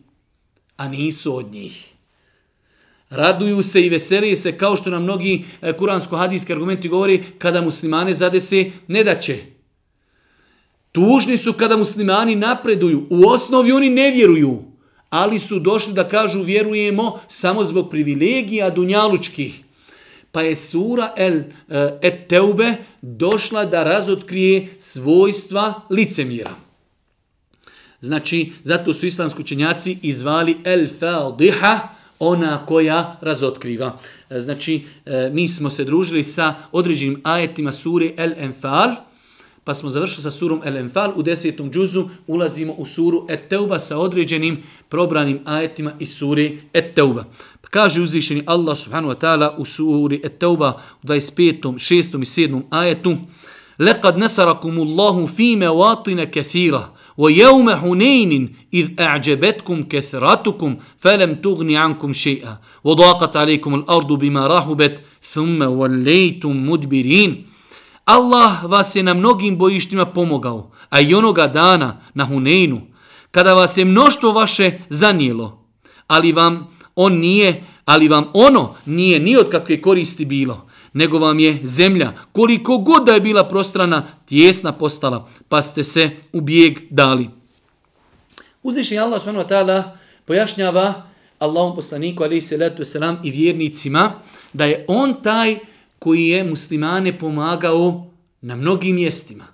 [0.77, 1.85] a nisu od njih.
[3.11, 8.15] Raduju se i veselije se kao što nam mnogi eh, kuransko-hadijski argumenti govori kada muslimane
[8.15, 9.39] zadese ne da će.
[10.93, 14.68] Tužni su kada muslimani napreduju, u osnovi oni ne vjeruju
[15.11, 19.61] ali su došli da kažu vjerujemo samo zbog privilegija dunjalučkih.
[20.33, 21.45] Pa je sura El uh,
[22.03, 26.51] Et Teube došla da razotkrije svojstva licemjera.
[28.01, 33.99] Znači, zato su islamski učenjaci izvali El Fadiha, ona koja razotkriva.
[34.31, 38.95] E, znači, e, mi smo se družili sa određenim ajetima sure El Enfal,
[39.69, 43.79] pa smo završili sa surom El Enfal, u desetom džuzu ulazimo u suru Et Teuba
[43.79, 47.25] sa određenim probranim ajetima iz suri Et Teuba.
[47.61, 51.75] Pa kaže uzvišeni Allah subhanahu wa ta'ala u suri Et Teuba u 25.
[51.79, 52.23] 6.
[52.23, 52.63] i 7.
[52.71, 53.17] ajetu
[53.81, 62.59] لقد نصركم الله في مواطن كثيرة ويوم حنين إذ أعجبتكم كثرتكم فلم تغن عنكم شيئا
[62.85, 67.45] وضاقت عليكم الأرض بما رحبت ثم وليتم مدبرين
[68.09, 72.81] Allah vas je na mnogim bojištima pomogao, a i onoga dana na Huneinu,
[73.31, 75.65] kada vas je mnoštvo vaše zanijelo,
[76.07, 81.39] ali vam on nije, ali vam ono nije ni od kakve koristi bilo, nego vam
[81.39, 86.79] je zemlja, koliko god da je bila prostrana, tjesna postala, pa ste se u bijeg
[86.91, 87.31] dali.
[88.63, 89.83] Uzvišnji Allah s.w.t.
[90.25, 91.07] pojašnjava
[91.39, 94.13] Allahom poslaniku alaihi salatu selam i vjernicima
[94.53, 95.59] da je on taj
[95.99, 99.47] koji je muslimane pomagao na mnogim mjestima.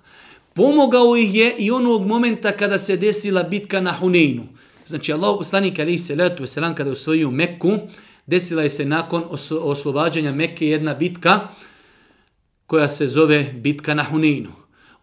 [0.53, 4.43] Pomogao ih je i onog momenta kada se desila bitka na Huneinu.
[4.85, 7.77] Znači, Allah poslanik ali se letu veselam kada je osvojio Mekku,
[8.25, 9.23] desila je se nakon
[9.61, 11.47] oslobađanja Mekke jedna bitka
[12.67, 14.51] koja se zove bitka na Huneinu.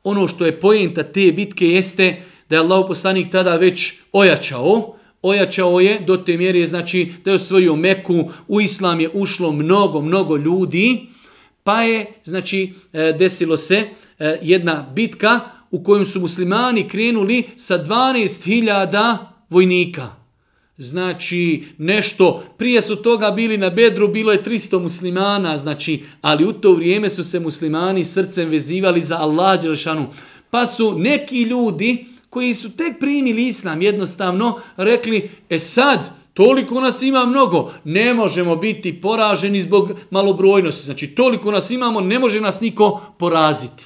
[0.04, 5.80] Ono što je pojenta te bitke jeste da je Allah poslanik tada već ojačao, ojačao
[5.80, 10.36] je do te mjere, znači da je osvojio Meku, u Islam je ušlo mnogo, mnogo
[10.36, 11.06] ljudi,
[11.64, 13.84] pa je, znači, e, desilo se
[14.18, 19.16] e, jedna bitka u kojoj su muslimani krenuli sa 12.000
[19.50, 20.22] vojnika.
[20.78, 26.52] Znači, nešto, prije su toga bili na bedru, bilo je 300 muslimana, znači, ali u
[26.52, 30.06] to vrijeme su se muslimani srcem vezivali za Allah Đelšanu.
[30.50, 37.02] Pa su neki ljudi koji su tek primili islam jednostavno rekli, e sad, toliko nas
[37.02, 40.84] ima mnogo, ne možemo biti poraženi zbog malobrojnosti.
[40.84, 43.84] Znači, toliko nas imamo, ne može nas niko poraziti.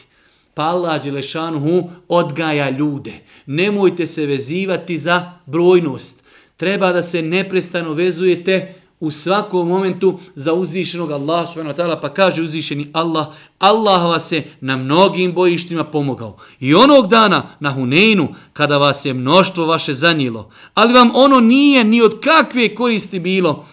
[0.54, 3.12] Pa Allah Đelešanuhu odgaja ljude.
[3.46, 6.24] Nemojte se vezivati za brojnost.
[6.56, 12.14] Treba da se neprestano vezujete u svakom momentu za uzvišenog Allaha subhanahu wa ta'ala, pa
[12.14, 13.26] kaže uzvišeni Allah,
[13.58, 16.36] Allah vas je na mnogim bojištima pomogao.
[16.60, 21.84] I onog dana na Huneinu, kada vas je mnoštvo vaše zanijelo, ali vam ono nije
[21.84, 23.66] ni od kakve koristi bilo,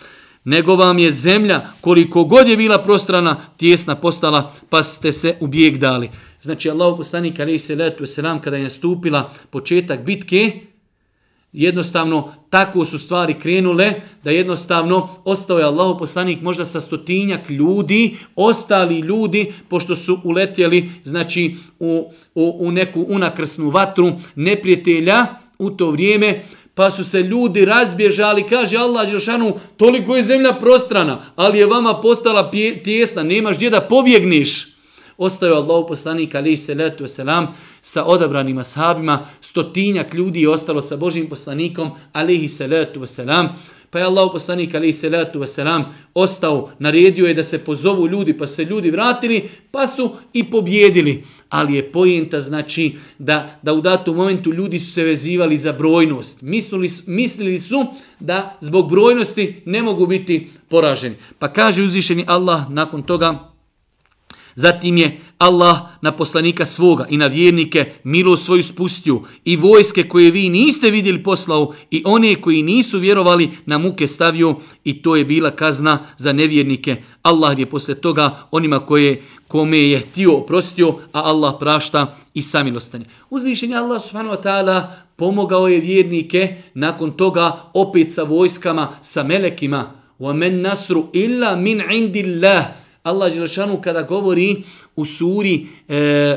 [0.43, 5.47] nego vam je zemlja, koliko god je bila prostrana, tjesna postala, pa ste se u
[5.47, 6.09] bijeg dali.
[6.41, 10.59] Znači, Allah poslanik, ali se letu selam, kada je nastupila početak bitke,
[11.53, 18.17] jednostavno tako su stvari krenule da jednostavno ostao je Allahu poslanik možda sa stotinjak ljudi,
[18.35, 25.25] ostali ljudi pošto su uletjeli znači u, u, u neku unakrsnu vatru neprijatelja
[25.59, 26.43] u to vrijeme,
[26.75, 32.01] pa su se ljudi razbježali, kaže Allah Đelšanu, toliko je zemlja prostrana, ali je vama
[32.01, 32.51] postala
[32.83, 34.73] tjesna, nemaš gdje da pobjegneš.
[35.17, 37.47] Ostao je Allah poslanik se letu selam
[37.86, 43.48] sa odabranim ashabima, stotinjak ljudi je ostalo sa Božim poslanikom alihi salatu wasalam.
[43.89, 48.48] Pa je Allah poslanik alaihi salatu wasalam ostao, naredio je da se pozovu ljudi, pa
[48.48, 51.24] se ljudi vratili, pa su i pobjedili.
[51.50, 56.41] Ali je pojenta znači da, da u datom momentu ljudi su se vezivali za brojnost.
[56.41, 57.86] Mislili, mislili su
[58.19, 61.15] da zbog brojnosti ne mogu biti poraženi.
[61.39, 63.52] Pa kaže uzvišeni Allah nakon toga,
[64.54, 70.31] Zatim je Allah na poslanika svoga i na vjernike milo svoju spustio i vojske koje
[70.31, 75.24] vi niste vidjeli poslao i one koji nisu vjerovali na muke stavio i to je
[75.24, 76.96] bila kazna za nevjernike.
[77.22, 83.04] Allah je posle toga onima koje kome je htio oprostio, a Allah prašta i samilostanje.
[83.31, 89.94] Uzvišenje Allah subhanahu wa ta'ala pomogao je vjernike nakon toga opet sa vojskama, sa melekima.
[90.20, 94.62] وَمَنْ نَصْرُ إِلَّا مِنْ عِنْدِ اللَّهِ Allah Đelešanu kada govori
[94.96, 96.37] u suri, e,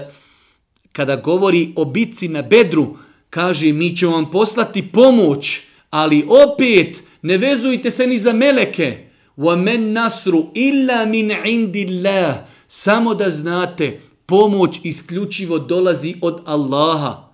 [0.92, 2.98] kada govori o bitci na bedru,
[3.30, 9.12] kaže mi ćemo vam poslati pomoć, ali opet ne vezujte se ni za meleke.
[9.38, 17.25] وَمَنْ نَصْرُ إِلَّا مِنْ عِنْدِ اللَّهِ Samo da znate, pomoć isključivo dolazi od Allaha.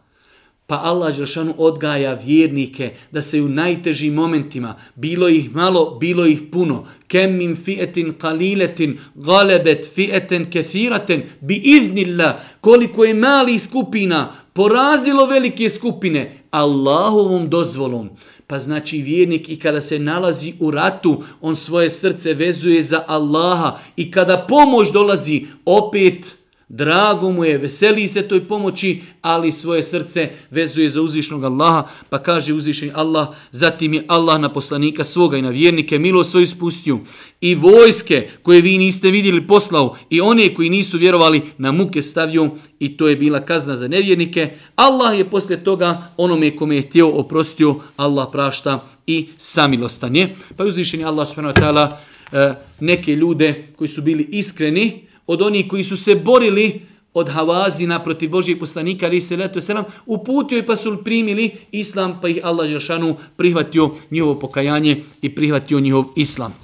[0.72, 6.38] Pa Allah Žešanu odgaja vjernike da se u najtežim momentima, bilo ih malo, bilo ih
[6.52, 15.26] puno, kem min fi'etin kaliletin, galebet fi'eten kethiraten, bi iznillah, koliko je mali skupina, porazilo
[15.26, 18.08] velike skupine, Allahovom dozvolom.
[18.46, 23.78] Pa znači vjernik i kada se nalazi u ratu, on svoje srce vezuje za Allaha
[23.96, 26.41] i kada pomoć dolazi, opet
[26.72, 32.18] drago mu je, veseli se toj pomoći, ali svoje srce vezuje za uzvišnog Allaha, pa
[32.18, 36.98] kaže uzvišen Allah, zatim je Allah na poslanika svoga i na vjernike milo svoj spustio
[37.40, 42.50] i vojske koje vi niste vidjeli poslao i one koji nisu vjerovali na muke stavio
[42.78, 44.50] i to je bila kazna za nevjernike.
[44.76, 50.36] Allah je poslije toga onome kome je htio oprostio, Allah prašta i samilostan je.
[50.56, 51.96] Pa uzvišen Allah subhanahu wa ta'ala
[52.32, 56.80] e, neke ljude koji su bili iskreni, od onih koji su se borili
[57.14, 62.18] od Havazina protiv Božijeg poslanika, ali se leto selam, uputio i pa su primili islam,
[62.22, 66.54] pa ih Allah Žešanu prihvatio njihovo pokajanje i prihvatio njihov islam.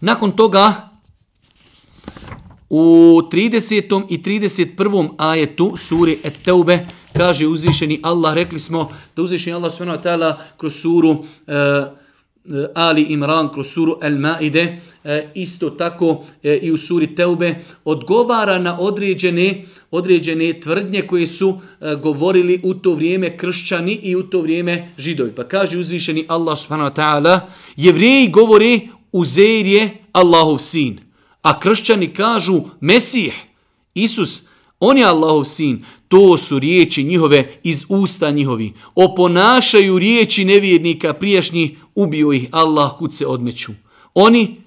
[0.00, 0.90] Nakon toga,
[2.70, 4.02] u 30.
[4.08, 5.14] i 31.
[5.18, 6.86] ajetu suri Et-Teube,
[7.16, 10.34] kaže uzvišeni Allah, rekli smo da uzvišeni Allah s.w.t.
[10.56, 11.24] kroz suru uh,
[12.74, 18.80] Ali Imran, kroz suru El-Maide, E, isto tako e, i u suri Teube odgovara na
[18.80, 24.88] određene određene tvrdnje koje su e, govorili u to vrijeme kršćani i u to vrijeme
[24.98, 25.32] židovi.
[25.32, 27.40] Pa kaže uzvišeni Allah subhanahu wa ta'ala,
[27.76, 30.98] jevreji govori Uzeir je Allahov sin,
[31.42, 33.34] a kršćani kažu Mesih,
[33.94, 34.42] Isus,
[34.80, 35.84] on je Allahov sin.
[36.08, 38.72] To su riječi njihove iz usta njihovi.
[38.94, 43.72] Oponašaju riječi nevjernika prijašnjih, ubio ih Allah kud se odmeću.
[44.14, 44.65] Oni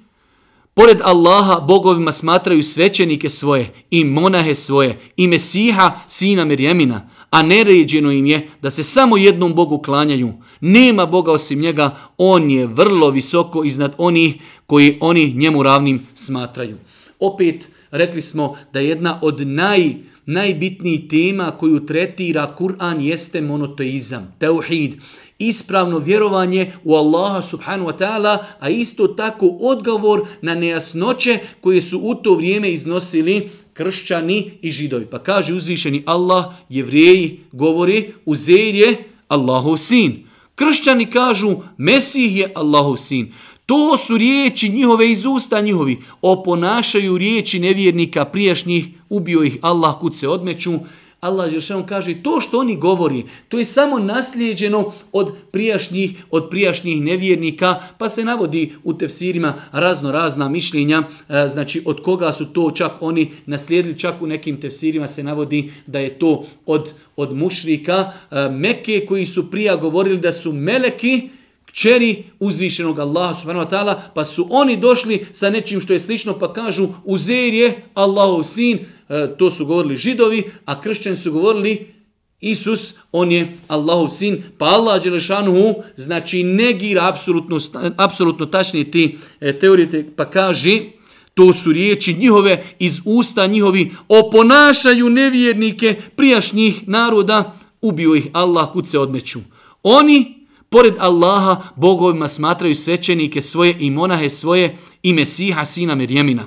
[0.79, 8.11] Pored Allaha, bogovima smatraju svećenike svoje i monahe svoje i Mesiha, sina Mirjemina, a neređeno
[8.11, 10.33] im je da se samo jednom Bogu klanjaju.
[10.61, 16.77] Nema Boga osim njega, on je vrlo visoko iznad onih koji oni njemu ravnim smatraju.
[17.19, 19.93] Opet rekli smo da jedna od naj,
[20.25, 24.95] najbitnijih tema koju tretira Kur'an jeste monoteizam, teuhid
[25.39, 31.99] ispravno vjerovanje u Allaha subhanahu wa ta'ala, a isto tako odgovor na nejasnoće koje su
[32.03, 35.05] u to vrijeme iznosili kršćani i židovi.
[35.05, 40.27] Pa kaže uzvišeni Allah, jevrijeji govori, Uzeir je Allahov sin.
[40.55, 43.33] Kršćani kažu, Mesih je Allahov sin.
[43.65, 45.97] To su riječi njihove iz usta njihovi.
[46.21, 50.71] Oponašaju riječi nevjernika prijašnjih, ubio ih Allah kud se odmeću.
[51.19, 57.01] Allah Žešan kaže to što oni govori, to je samo naslijeđeno od prijašnjih, od prijašnjih
[57.01, 62.71] nevjernika, pa se navodi u tefsirima razno razna mišljenja, e, znači od koga su to
[62.71, 68.11] čak oni naslijedili, čak u nekim tefsirima se navodi da je to od, od mušrika,
[68.51, 71.29] meke Mekke koji su prija govorili da su meleki,
[71.79, 76.39] kćeri uzvišenog Allaha subhanahu wa ta'ala, pa su oni došli sa nečim što je slično,
[76.39, 81.93] pa kažu Uzeir je Allahov sin, E, to su govorili židovi, a kršćani su govorili
[82.39, 87.57] Isus, on je Allahov sin, pa Allah Đelešanuhu, znači negira apsolutno,
[87.97, 90.81] apsolutno tačnije ti e, teorije, pa kaže,
[91.33, 98.99] to su riječi njihove iz usta njihovi, oponašaju nevjernike prijašnjih naroda, ubio ih Allah kuce
[98.99, 99.39] odmeću.
[99.83, 100.38] Oni,
[100.69, 106.45] pored Allaha, bogovima smatraju svećenike svoje i monahe svoje i Mesiha, sina Mirjemina.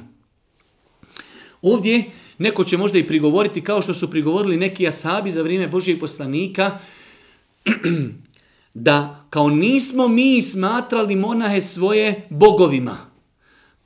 [1.63, 2.11] Ovdje
[2.43, 6.79] Neko će možda i prigovoriti kao što su prigovorili neki asabi za vrijeme Božijeg poslanika,
[8.75, 13.12] da kao nismo mi smatrali monahe svoje bogovima.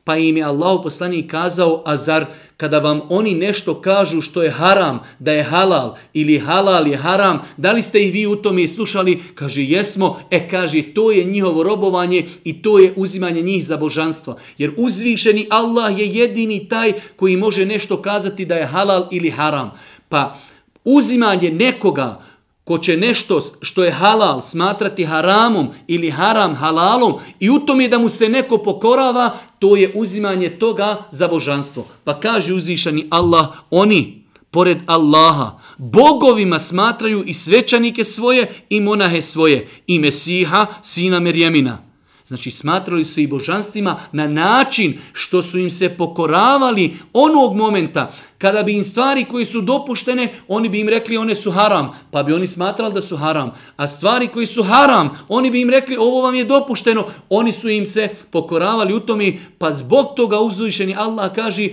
[0.06, 2.26] Pa im je Allah poslanik kazao, a zar
[2.56, 7.42] kada vam oni nešto kažu što je haram, da je halal ili halal je haram,
[7.56, 9.22] da li ste ih vi u tome slušali?
[9.34, 10.20] Kaže, jesmo.
[10.30, 14.36] E, kaže, to je njihovo robovanje i to je uzimanje njih za božanstvo.
[14.58, 19.72] Jer uzvišeni Allah je jedini taj koji može nešto kazati da je halal ili haram.
[20.08, 20.38] Pa
[20.84, 22.20] uzimanje nekoga
[22.66, 27.98] ko će nešto što je halal smatrati haramom ili haram halalom i u tome da
[27.98, 31.86] mu se neko pokorava, to je uzimanje toga za božanstvo.
[32.04, 39.68] Pa kaže uzvišani Allah, oni, pored Allaha, bogovima smatraju i svećanike svoje i monahe svoje,
[39.86, 41.85] i Mesiha, sina Merjemina.
[42.28, 48.62] Znači smatrali su i božanstvima na način što su im se pokoravali onog momenta kada
[48.62, 52.32] bi im stvari koje su dopuštene, oni bi im rekli one su haram, pa bi
[52.32, 53.52] oni smatrali da su haram.
[53.76, 57.68] A stvari koji su haram, oni bi im rekli ovo vam je dopušteno, oni su
[57.68, 61.68] im se pokoravali u tome, pa zbog toga uzvišeni Allah kaže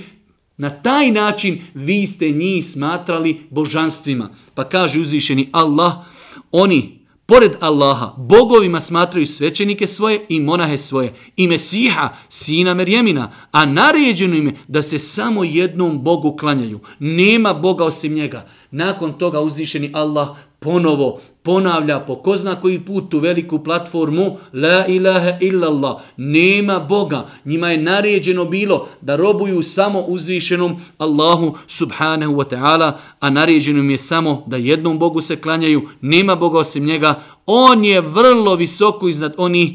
[0.57, 4.29] na taj način vi ste njih smatrali božanstvima.
[4.53, 5.93] Pa kaže uzvišeni Allah,
[6.51, 13.65] oni pored Allaha, bogovima smatraju svećenike svoje i monahe svoje i Mesiha, sina Merjemina, a
[13.65, 16.79] naređeno im je da se samo jednom Bogu klanjaju.
[16.99, 18.45] Nema Boga osim njega.
[18.71, 24.87] Nakon toga uzvišeni Allah ponovo ponavlja po ko zna koji put tu veliku platformu La
[24.87, 27.25] ilaha illallah, nema Boga.
[27.45, 33.89] Njima je naređeno bilo da robuju samo uzvišenom Allahu subhanahu wa ta'ala, a naređeno im
[33.89, 37.19] je samo da jednom Bogu se klanjaju, nema Boga osim njega.
[37.45, 39.71] On je vrlo visoko iznad onih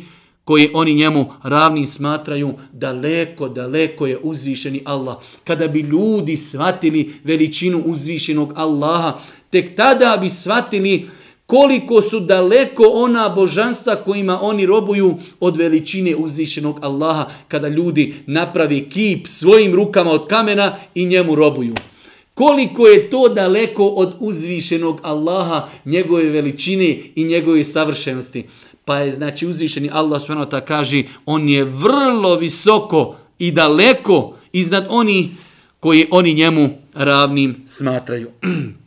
[0.48, 5.16] koji oni njemu ravni smatraju, daleko, daleko je uzvišeni Allah.
[5.44, 9.18] Kada bi ljudi shvatili veličinu uzvišenog Allaha,
[9.50, 11.08] tek tada bi shvatili
[11.46, 18.88] koliko su daleko ona božanstva kojima oni robuju od veličine uzvišenog Allaha kada ljudi napravi
[18.88, 21.74] kip svojim rukama od kamena i njemu robuju.
[22.34, 28.44] Koliko je to daleko od uzvišenog Allaha, njegove veličine i njegove savršenosti.
[28.84, 30.60] Pa je znači uzvišeni Allah s.w.t.
[30.60, 35.30] kaže on je vrlo visoko i daleko iznad oni
[35.80, 38.30] koji oni njemu ravnim smatraju.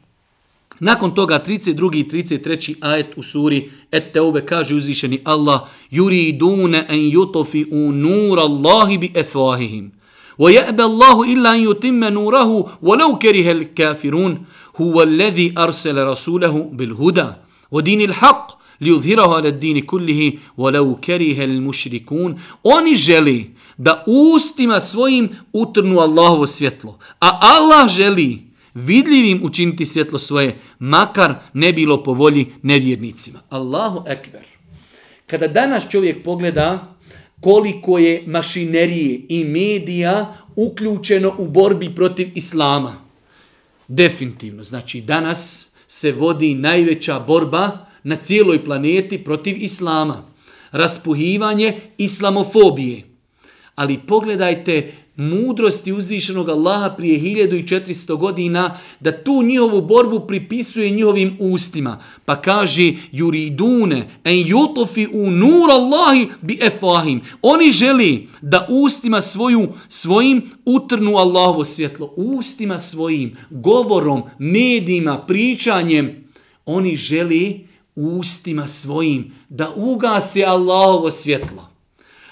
[0.81, 1.97] Nakon toga 32.
[1.97, 2.75] i 33.
[2.81, 5.61] ajet u suri Et Teube kaže uzvišeni Allah
[5.91, 9.91] Yuridune en yutofi u nur Allahi bi efahihim.
[10.39, 14.45] ويأبى الله إلا أن يتم نوره ولو كره الكافرون
[14.77, 17.27] هو الذي أرسل رسوله بالهدى
[17.71, 26.01] ودين الحق ليظهره على الدين كله ولو كره المشركون oni želi da ustima svojim utrnu
[26.01, 28.43] Allahovo svjetlo a Allah želi
[28.74, 33.40] vidljivim učiniti svjetlo svoje, makar ne bilo po volji nevjernicima.
[33.50, 34.46] Allahu ekber.
[35.28, 36.96] Kada danas čovjek pogleda
[37.42, 42.96] koliko je mašinerije i medija uključeno u borbi protiv islama,
[43.88, 50.24] definitivno, znači danas se vodi najveća borba na cijeloj planeti protiv islama.
[50.72, 53.04] Raspuhivanje islamofobije.
[53.76, 61.99] Ali pogledajte mudrosti uzvišenog Allaha prije 1400 godina da tu njihovu borbu pripisuje njihovim ustima.
[62.26, 67.22] Pa kaže juridune en yutofi u nur Allahi bi efahim.
[67.41, 72.14] Oni želi da ustima svoju, svojim utrnu Allahovo svjetlo.
[72.16, 76.26] Ustima svojim, govorom, medijima, pričanjem.
[76.66, 81.71] Oni želi ustima svojim da ugase Allahovo svjetlo.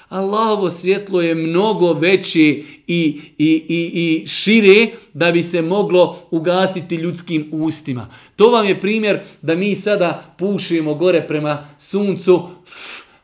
[0.10, 6.96] Allahovo svjetlo je mnogo veće i, i, i, i šire da bi se moglo ugasiti
[6.96, 8.08] ljudskim ustima.
[8.36, 12.50] To vam je primjer da mi sada pušujemo gore prema suncu,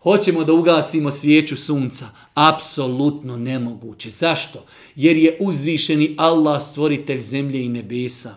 [0.03, 2.05] hoćemo da ugasimo svijeću sunca.
[2.33, 4.09] Apsolutno nemoguće.
[4.09, 4.65] Zašto?
[4.95, 8.35] Jer je uzvišeni Allah stvoritelj zemlje i nebesa.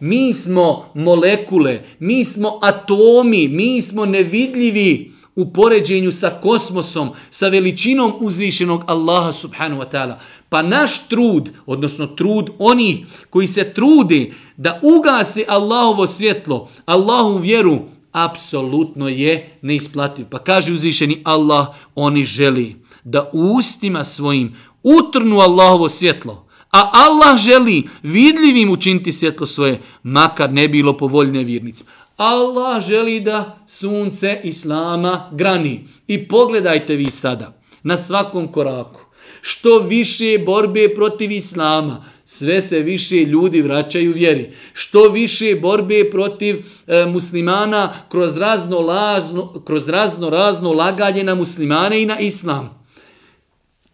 [0.00, 8.12] Mi smo molekule, mi smo atomi, mi smo nevidljivi u poređenju sa kosmosom, sa veličinom
[8.20, 10.14] uzvišenog Allaha subhanahu wa ta'ala.
[10.48, 17.80] Pa naš trud, odnosno trud oni koji se trude da ugase Allahovo svjetlo, Allahu vjeru,
[18.12, 20.26] apsolutno je neisplativ.
[20.30, 27.88] Pa kaže uzvišeni Allah, oni želi da ustima svojim utrnu Allahovo svjetlo, a Allah želi
[28.02, 31.90] vidljivim učiniti svjetlo svoje, makar ne bilo povoljne vjernicima.
[32.16, 35.88] Allah želi da sunce Islama grani.
[36.06, 39.00] I pogledajte vi sada na svakom koraku.
[39.40, 44.52] Što više borbe protiv Islama, sve se više ljudi vraćaju vjeri.
[44.72, 52.02] Što više borbe protiv e, muslimana kroz razno, lazno, kroz razno razno laganje na muslimane
[52.02, 52.82] i na Islam.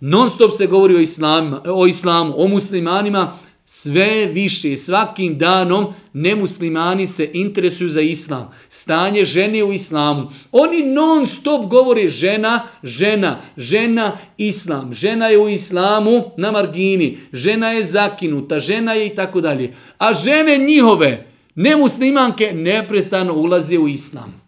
[0.01, 3.39] Non stop se govori o, islamima, o islamu, o muslimanima,
[3.71, 8.51] sve više, svakim danom nemuslimani se interesuju za islam.
[8.69, 10.31] Stanje žene u islamu.
[10.53, 14.95] Oni non stop govore žena, žena, žena, islam.
[14.95, 17.19] Žena je u islamu na margini.
[17.33, 19.75] Žena je zakinuta, žena je i tako dalje.
[19.99, 24.48] A žene njihove, nemuslimanke, neprestano ulaze u islam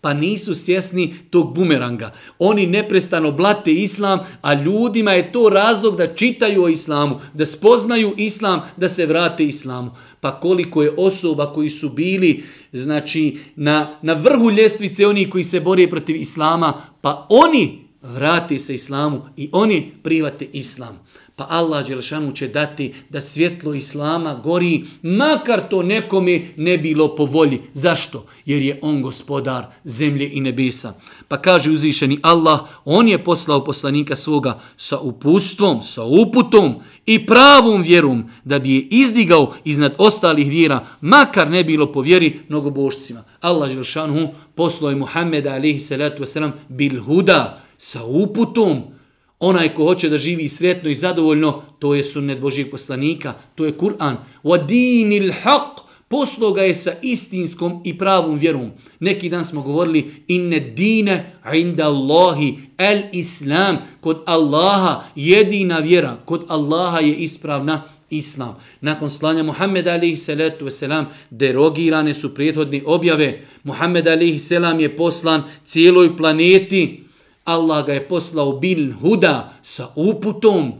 [0.00, 2.12] pa nisu svjesni tog bumeranga.
[2.38, 8.14] Oni neprestano blate islam, a ljudima je to razlog da čitaju o islamu, da spoznaju
[8.16, 9.90] islam, da se vrate islamu.
[10.20, 15.60] Pa koliko je osoba koji su bili znači na, na vrhu ljestvice oni koji se
[15.60, 20.98] borije protiv islama, pa oni vrati se islamu i oni private islam
[21.40, 27.24] pa Allah Đelešanu će dati da svjetlo Islama gori, makar to nekome ne bilo po
[27.24, 27.60] volji.
[27.72, 28.26] Zašto?
[28.46, 30.92] Jer je on gospodar zemlje i nebesa.
[31.28, 36.74] Pa kaže uzvišeni Allah, on je poslao poslanika svoga sa upustvom, sa uputom
[37.06, 42.40] i pravom vjerom da bi je izdigao iznad ostalih vjera, makar ne bilo po vjeri
[42.48, 43.24] mnogobošcima.
[43.40, 48.99] Allah Đelešanu poslao je Muhammeda alaihi salatu wasalam bil huda sa uputom,
[49.40, 53.72] Onaj ko hoće da živi sretno i zadovoljno, to je sunnet Božijeg poslanika, to je
[53.72, 54.16] Kur'an.
[54.44, 58.70] Wa dinil haq, poslo ga je sa istinskom i pravom vjerom.
[59.00, 66.44] Neki dan smo govorili, inne dine inda Allahi, el islam, kod Allaha jedina vjera, kod
[66.48, 68.56] Allaha je ispravna islam.
[68.80, 73.44] Nakon slanja Muhammed alihi salatu wasalam, derogirane su prethodne objave.
[73.64, 77.04] Muhammed alihi salam je poslan cijeloj planeti,
[77.50, 80.72] Allah ga je poslao bil huda sa uputom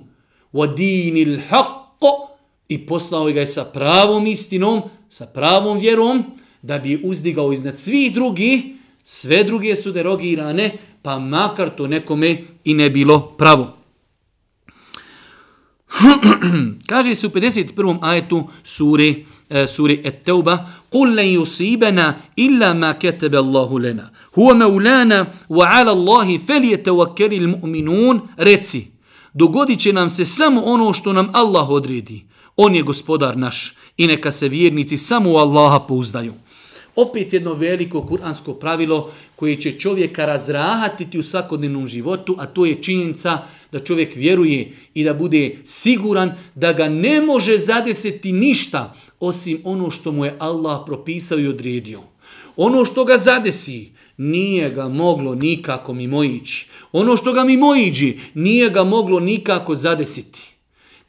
[0.53, 2.03] wa dinil haqq
[2.68, 6.25] i poslao ga je sa pravom istinom, sa pravom vjerom
[6.62, 8.62] da bi uzdigao iznad svih drugih,
[9.05, 13.77] sve druge su derogirane, pa makar to nekome i ne bilo pravo.
[16.91, 17.99] Kaže se u 51.
[18.03, 19.27] ajetu suri,
[19.68, 20.57] suri Et-Tauba
[20.91, 28.91] قل لن يصيبنا إلا ما كتب الله لنا هو مولانا وعلى الله فليتوكل المؤمنون reci
[29.34, 34.07] dogodit će nam se samo ono što nam Allah odredi on je gospodar naš i
[34.07, 36.34] neka se vjernici samo u Allaha pouzdaju
[36.95, 42.82] opet jedno veliko kuransko pravilo koje će čovjeka razrahatiti u svakodnevnom životu, a to je
[42.82, 43.39] činjenica
[43.72, 49.91] da čovjek vjeruje i da bude siguran da ga ne može zadesiti ništa osim ono
[49.91, 52.01] što mu je Allah propisao i odredio.
[52.57, 56.66] Ono što ga zadesi, nije ga moglo nikako mimoići.
[56.93, 60.43] Ono što ga mimoiđi, nije ga moglo nikako zadesiti.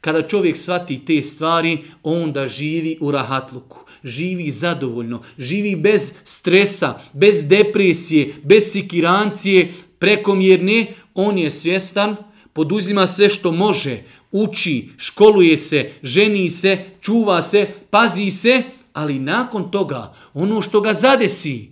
[0.00, 7.44] Kada čovjek svati te stvari, onda živi u rahatluku, živi zadovoljno, živi bez stresa, bez
[7.44, 12.16] depresije, bez sikirancije, prekomjerne, on je svjestan,
[12.52, 19.71] poduzima sve što može, uči, školuje se, ženi se, čuva se, pazi se, ali nakon
[19.71, 21.69] toga, ono što ga zadesi,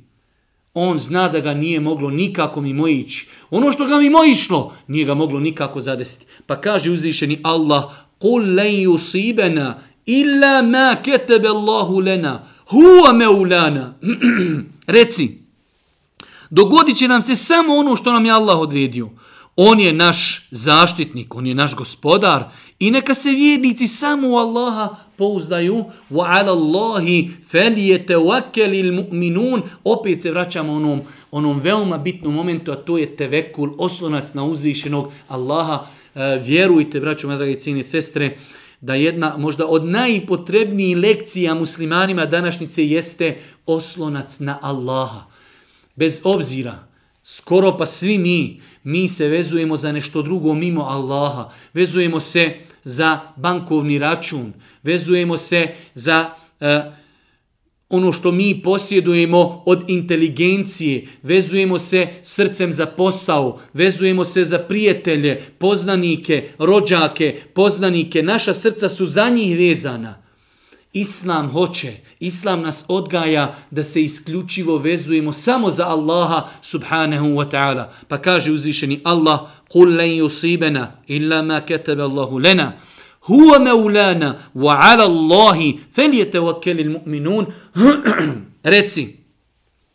[0.73, 3.27] on zna da ga nije moglo nikako mimo ići.
[3.49, 6.25] Ono što ga mimo išlo, nije ga moglo nikako zadesiti.
[6.45, 7.83] Pa kaže uzvišeni Allah,
[8.19, 9.67] قُلْ لَنْ يُصِيبَنَا
[10.07, 12.33] إِلَّا مَا كَتَبَ اللَّهُ لَنَا
[12.69, 13.93] هُوَ مَوْلَانَا
[14.87, 15.37] Reci,
[16.49, 19.09] dogodit će nam se samo ono što nam je Allah odredio.
[19.62, 22.44] On je naš zaštitnik, on je naš gospodar
[22.78, 25.84] i neka se vjernici samo u Allaha pouzdaju.
[26.10, 31.00] Wa ala Allahi falyatawakkalul mu'minun opet se vraćamo onom
[31.30, 35.86] onom veoma bitnom momentu a to je tevekul oslonac na uzvišenog Allaha.
[36.14, 38.36] E, vjerujte braćo moje drage cijene sestre
[38.80, 45.24] da jedna možda od najpotrebnijih lekcija muslimanima današnjice jeste oslonac na Allaha.
[45.96, 46.90] Bez obzira
[47.22, 51.50] skoro pa svi mi mi se vezujemo za nešto drugo mimo Allaha.
[51.74, 52.54] Vezujemo se
[52.84, 54.52] za bankovni račun,
[54.82, 56.82] vezujemo se za e,
[57.88, 65.42] ono što mi posjedujemo od inteligencije, vezujemo se srcem za posao, vezujemo se za prijatelje,
[65.58, 70.22] poznanike, rođake, poznanike, naša srca su za njih vezana.
[70.92, 77.91] Islam hoće, Islam nas odgaja da se isključivo vezujemo samo za Allaha subhanahu wa ta'ala.
[78.07, 82.73] Pa kaže uzvišeni Allah, قُلْ لَنْ يُصِيبَنَا إِلَّا مَا كَتَبَ اللَّهُ لَنَا
[83.25, 85.59] هُوَ مَوْلَانَا وَعَلَى اللَّهِ
[85.91, 87.45] فَلْيَتَوَكَّلِ الْمُؤْمِنُونَ
[88.63, 89.17] Reci,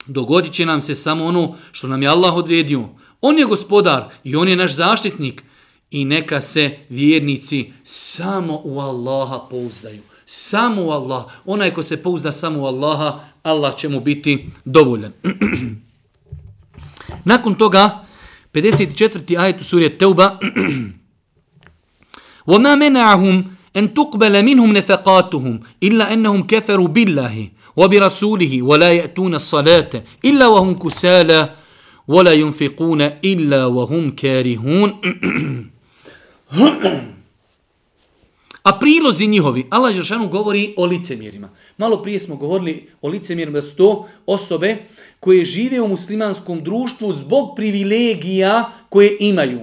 [0.07, 2.89] dogodit će nam se samo ono što nam je Allah odredio.
[3.21, 5.43] On je gospodar i on je naš zaštitnik
[5.91, 10.03] i neka se vjernici samo u Allaha pouzdaju.
[10.27, 11.25] Samo u Allah.
[11.47, 15.13] Onaj ko se pouzda samo u Allaha, Allah će mu biti dovoljan.
[17.25, 18.05] Nakon toga,
[18.53, 19.39] 54.
[19.39, 20.39] ajet u suri Teuba,
[22.47, 23.45] وَمَا مَنَعَهُمْ
[23.77, 31.49] أَن تُقْبَلَ مِنْهُمْ نَفَقَاتُهُمْ إِلَّا أَنَّهُمْ كَفَرُوا بِاللَّهِ وَبِرَسُولِهِ وَلَا يَأْتُونَ الصَّلَاةَ إِلَّا وَهُمْ كُسَالَ
[32.09, 34.91] وَلَا يُنْفِقُونَ إِلَّا وَهُمْ كَارِهُونَ
[38.66, 41.50] A prilozi njihovi, Allah Žešanu govori o licemjerima.
[41.78, 44.78] Malo prije smo govorili o licemjerima, da su to osobe
[45.20, 49.62] koje žive u muslimanskom društvu zbog privilegija koje imaju.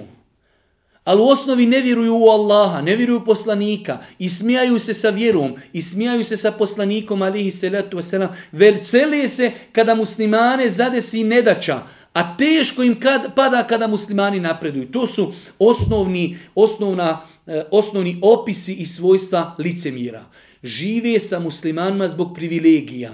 [1.05, 5.11] Ali u osnovi ne vjeruju u Allaha, ne vjeruju u poslanika i smijaju se sa
[5.11, 8.28] vjerom i smijaju se sa poslanikom alihi salatu wasalam.
[8.53, 11.82] Vercele se kada muslimane zadesi nedača,
[12.12, 14.90] a teško im kad, pada kada muslimani napreduju.
[14.92, 20.24] To su osnovni, osnovna E, osnovni opisi i svojstva licemira.
[20.62, 23.11] Žive sa muslimanima zbog privilegija.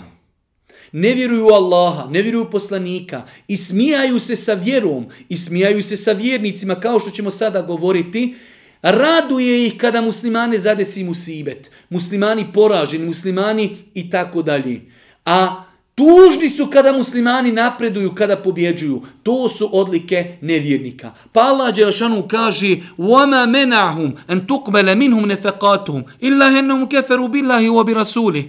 [0.93, 5.83] Ne vjeruju u Allaha, ne vjeruju u poslanika i smijaju se sa vjerom i smijaju
[5.83, 8.35] se sa vjernicima kao što ćemo sada govoriti.
[8.83, 11.71] Raduje ih kada muslimane zadesi musibet.
[11.91, 14.81] Muslimani poraženi, muslimani i tako dalje.
[15.25, 19.02] A Tužni su kada muslimani napreduju, kada pobjeđuju.
[19.24, 21.12] To su odlike nevjernika.
[21.32, 28.44] Pa Allah Đelšanu kaže وَمَا مَنَعْهُمْ أَن تُقْبَلَ مِنْهُمْ نَفَقَاتُهُمْ إِلَّا هَنَّهُمْ كَفَرُوا بِاللَّهِ وَبِرَسُولِهِ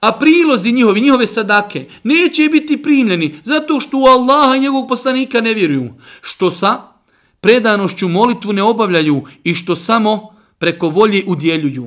[0.00, 5.40] A prilozi njihovi, njihove sadake, neće biti primljeni zato što u Allaha i njegovog poslanika
[5.40, 5.90] ne vjeruju.
[6.20, 6.80] Što sa
[7.40, 11.86] predanošću molitvu ne obavljaju i što samo preko volje udjeljuju.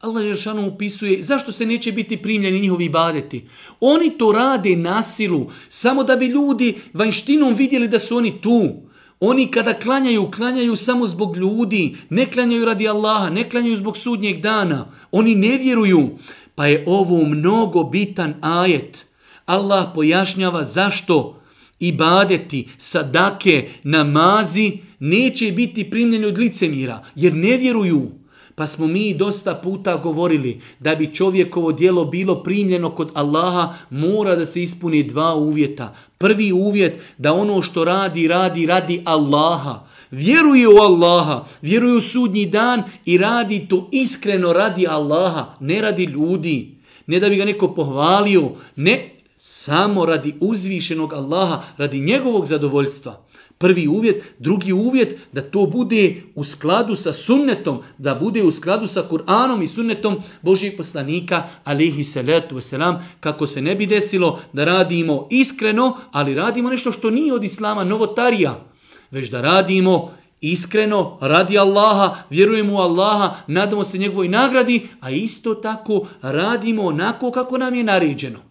[0.00, 3.44] Allah Žešanu upisuje zašto se neće biti primljeni njihovi ibadeti.
[3.80, 8.74] Oni to rade na silu, samo da bi ljudi vanštinom vidjeli da su oni tu.
[9.20, 14.40] Oni kada klanjaju, klanjaju samo zbog ljudi, ne klanjaju radi Allaha, ne klanjaju zbog sudnjeg
[14.40, 14.86] dana.
[15.10, 16.18] Oni ne vjeruju.
[16.54, 19.06] Pa je ovo mnogo bitan ajet.
[19.46, 21.40] Allah pojašnjava zašto
[21.80, 28.17] ibadeti, sadake, namazi neće biti primljeni od licemira, jer ne vjeruju.
[28.58, 34.36] Pa smo mi dosta puta govorili da bi čovjekovo dijelo bilo primljeno kod Allaha, mora
[34.36, 35.94] da se ispuni dva uvjeta.
[36.18, 39.86] Prvi uvjet da ono što radi, radi, radi Allaha.
[40.10, 46.04] Vjeruje u Allaha, vjeruje u sudnji dan i radi to iskreno radi Allaha, ne radi
[46.04, 46.78] ljudi.
[47.06, 53.27] Ne da bi ga neko pohvalio, ne samo radi uzvišenog Allaha, radi njegovog zadovoljstva.
[53.58, 58.86] Prvi uvjet, drugi uvjet da to bude u skladu sa sunnetom, da bude u skladu
[58.86, 64.64] sa Kur'anom i sunnetom Božijeg poslanika, alihi salatu wasalam, kako se ne bi desilo da
[64.64, 68.64] radimo iskreno, ali radimo nešto što nije od Islama, novotarija,
[69.10, 75.54] već da radimo iskreno, radi Allaha, vjerujemo u Allaha, nadamo se njegovoj nagradi, a isto
[75.54, 78.47] tako radimo onako kako nam je naređeno.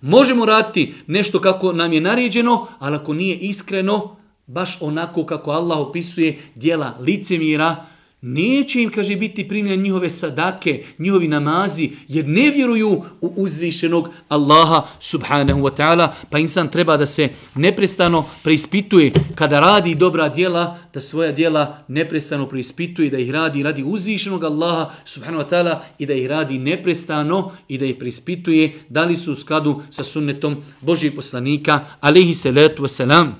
[0.00, 5.78] Možemo raditi nešto kako nam je naređeno, ali ako nije iskreno, baš onako kako Allah
[5.78, 7.76] opisuje dijela licemira,
[8.22, 14.86] Neće im, kaže, biti primljen njihove sadake, njihovi namazi, jer ne vjeruju u uzvišenog Allaha
[15.00, 21.00] subhanahu wa ta'ala, pa insan treba da se neprestano preispituje kada radi dobra djela, da
[21.00, 26.14] svoja djela neprestano preispituje, da ih radi radi uzvišenog Allaha subhanahu wa ta'ala i da
[26.14, 31.12] ih radi neprestano i da ih preispituje da li su u skladu sa sunnetom Božih
[31.12, 33.32] poslanika, alaihi salatu wasalam.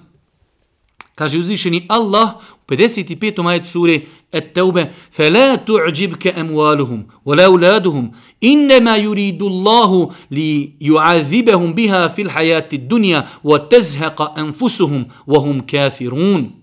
[1.15, 2.41] Kaže uzvišeni Allah
[2.71, 3.49] 55.
[3.49, 4.03] ajet sure
[4.33, 8.11] At-Tawbe فَلَا تُعْجِبْكَ أَمْوَالُهُمْ وَلَا أَوْلَادُهُمْ
[8.45, 16.61] إِنَّمَا يُرِيدُ اللَّهُ لِيُعَذِّبَهُمْ بِهَا فِي الْحَيَاةِ الدُّنْيَا وَتَزْهَقَ أَنفُسُهُمْ وَهُمْ كَافِرُونَ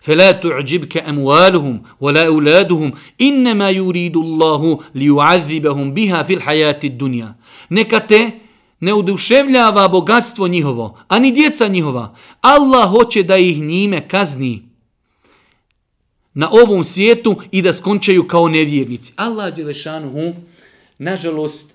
[0.00, 7.34] فلا تعجبك أموالهم ولا أولادهم إنما يريد الله ليعذبهم بها في الحياة الدنيا
[7.70, 8.32] نكته
[8.80, 12.14] ne uduševljava bogatstvo njihovo, ani djeca njihova.
[12.40, 14.67] Allah hoće da ih njime kazni
[16.38, 19.12] na ovom svijetu i da skončaju kao nevjernici.
[19.16, 20.34] Allah Đelešanuhu,
[20.98, 21.74] nažalost,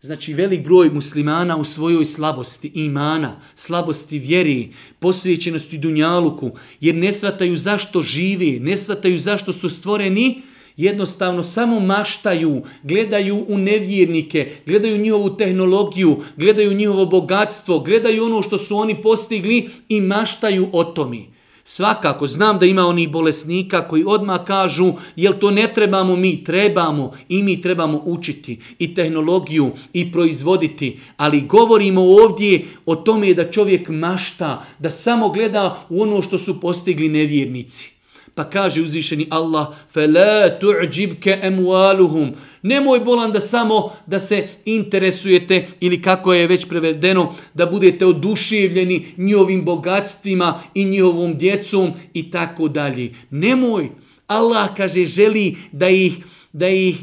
[0.00, 6.50] znači velik broj muslimana u svojoj slabosti imana, slabosti vjeri, posvećenosti dunjaluku,
[6.80, 10.42] jer ne svataju zašto živi, ne svataju zašto su stvoreni,
[10.76, 18.58] jednostavno samo maštaju, gledaju u nevjernike, gledaju njihovu tehnologiju, gledaju njihovo bogatstvo, gledaju ono što
[18.58, 21.37] su oni postigli i maštaju o tomi.
[21.70, 27.12] Svakako, znam da ima oni bolesnika koji odmah kažu, jel to ne trebamo mi, trebamo
[27.28, 33.88] i mi trebamo učiti i tehnologiju i proizvoditi, ali govorimo ovdje o tome da čovjek
[33.88, 37.97] mašta, da samo gleda u ono što su postigli nevjernici.
[38.37, 46.01] Pa kaže uzvišeni Allah, فَلَا تُعْجِبْكَ أَمْوَالُهُمْ Nemoj bolan da samo da se interesujete ili
[46.01, 53.13] kako je već prevedeno, da budete oduševljeni njihovim bogatstvima i njihovom djecom i tako dalje.
[53.29, 53.89] Nemoj.
[54.27, 56.13] Allah kaže želi da ih,
[56.53, 56.95] da ih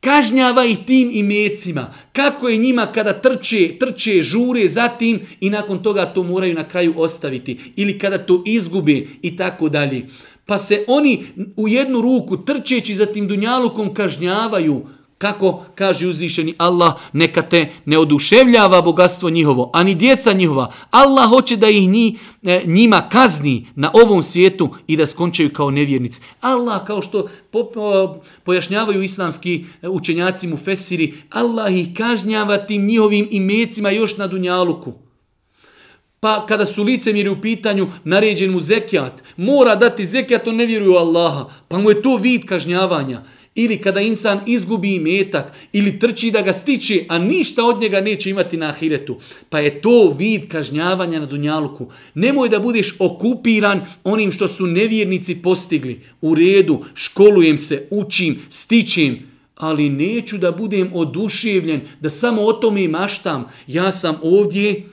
[0.00, 1.92] kažnjava ih tim imecima.
[2.12, 6.68] Kako je njima kada trče, trče, žure za tim i nakon toga to moraju na
[6.68, 7.58] kraju ostaviti.
[7.76, 10.06] Ili kada to izgube i tako dalje.
[10.46, 11.24] Pa se oni
[11.56, 14.86] u jednu ruku trčeći za tim dunjalukom kažnjavaju.
[15.20, 20.72] Kako kaže uzvišeni Allah, neka te ne oduševljava bogatstvo njihovo, ani djeca njihova.
[20.90, 25.70] Allah hoće da ih ni, e, njima kazni na ovom svijetu i da skončaju kao
[25.70, 26.20] nevjernici.
[26.40, 32.86] Allah, kao što po, po, pojašnjavaju islamski e, učenjaci mu Fesiri, Allah ih kažnjava tim
[32.86, 34.92] njihovim imecima još na dunjaluku.
[36.20, 40.90] Pa kada su licemiri u pitanju naređen mu zekijat, mora dati zekijat, on ne vjeruje
[40.90, 41.44] u Allaha.
[41.68, 43.22] Pa mu je to vid kažnjavanja.
[43.54, 48.30] Ili kada insan izgubi metak ili trči da ga stiče, a ništa od njega neće
[48.30, 49.16] imati na ahiretu.
[49.48, 51.90] Pa je to vid kažnjavanja na dunjaluku.
[52.14, 56.00] Nemoj da budeš okupiran onim što su nevjernici postigli.
[56.20, 59.18] U redu, školujem se, učim, stičem,
[59.56, 63.44] ali neću da budem oduševljen, da samo o tome maštam.
[63.66, 64.86] Ja sam ovdje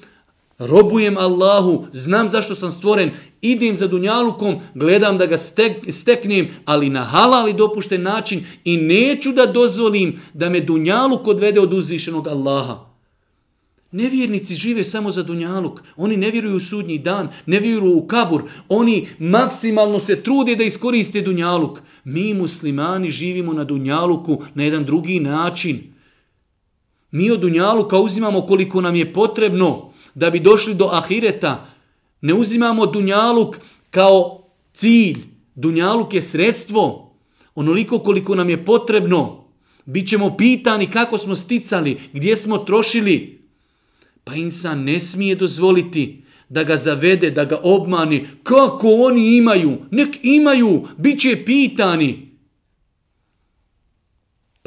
[0.58, 3.12] robujem Allahu, znam zašto sam stvoren,
[3.42, 8.78] idem za dunjalukom, gledam da ga stek, steknem, ali na halal i dopušten način i
[8.78, 12.88] neću da dozvolim da me dunjaluk odvede od uzvišenog Allaha.
[13.92, 15.82] Nevjernici žive samo za dunjaluk.
[15.96, 18.44] Oni ne vjeruju u sudnji dan, ne vjeruju u kabur.
[18.70, 21.80] Oni maksimalno se trude da iskoriste dunjaluk.
[22.04, 25.94] Mi muslimani živimo na dunjaluku na jedan drugi način.
[27.12, 31.66] Mi od dunjaluka uzimamo koliko nam je potrebno da bi došli do ahireta.
[32.22, 33.58] Ne uzimamo dunjaluk
[33.90, 35.18] kao cilj.
[35.56, 37.14] Dunjaluk je sredstvo.
[37.56, 39.48] Onoliko koliko nam je potrebno.
[39.86, 43.42] Bićemo pitani kako smo sticali, gdje smo trošili.
[44.24, 48.28] Pa insan ne smije dozvoliti da ga zavede, da ga obmani.
[48.44, 49.78] Kako oni imaju?
[49.92, 52.27] Nek imaju, bit će pitani.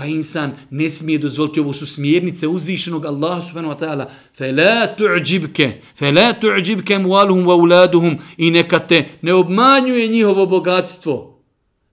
[0.00, 4.06] Pa insan ne smije dozvoliti, ovo su smjernice uzvišenog Allaha subhanahu wa ta'ala.
[4.36, 11.42] Fe Fela tu'đibke, fela tu'đibke mualuhum wa uladuhum i neka te ne obmanjuje njihovo bogatstvo.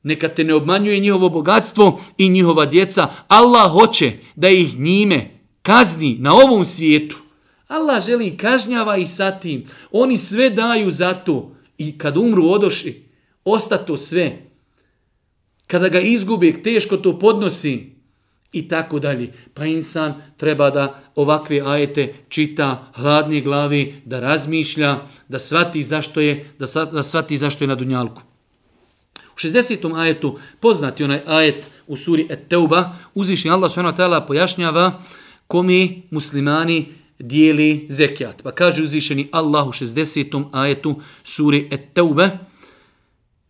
[0.03, 3.07] Neka te ne obmanjuje njihovo bogatstvo i njihova djeca.
[3.27, 7.17] Allah hoće da ih njime kazni na ovom svijetu.
[7.67, 9.65] Allah želi i kažnjava i sa tim.
[9.91, 13.03] Oni sve daju za to i kad umru odoši,
[13.45, 14.37] ostato sve.
[15.67, 17.96] Kada ga izgubi, teško to podnosi,
[18.51, 19.33] i tako dalje.
[19.53, 26.45] Pa insan treba da ovakve ajete čita hladne glavi, da razmišlja, da svati zašto je,
[26.59, 28.21] da, da svati zašto je na dunjalku.
[29.15, 29.99] U 60.
[29.99, 34.27] ajetu, poznati onaj ajet u suri Et-Teuba, uzvišnji Allah s.w.t.
[34.27, 35.01] pojašnjava
[35.47, 36.85] komi muslimani
[37.19, 38.41] dijeli zekijat.
[38.43, 40.45] Pa kaže uzvišeni Allah u 60.
[40.51, 42.29] ajetu suri Et-Teube,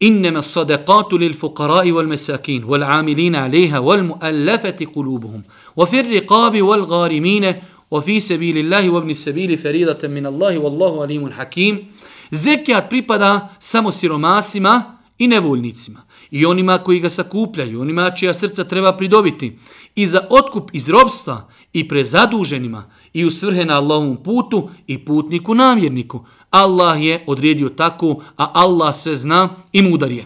[0.02, 5.42] إنما الصدقات للفقراء والمساكين والعاملين عليها والمؤلفة قلوبهم
[5.76, 7.54] وفي الرقاب والغارمين
[7.90, 11.86] وفي سبيل الله وابن السبيل فريضة من الله والله عليم حكيم
[12.32, 16.00] Zekijat pripada samo siromasima i nevoljnicima.
[16.31, 19.57] I onima koji ga sakupljaju, onima čija srca treba pridobiti.
[19.95, 25.55] I za otkup iz robstva i prezaduženima i u svrhe na Allahovom putu i putniku
[25.55, 26.25] namjerniku.
[26.49, 30.25] Allah je odredio tako, a Allah sve zna i mudar je.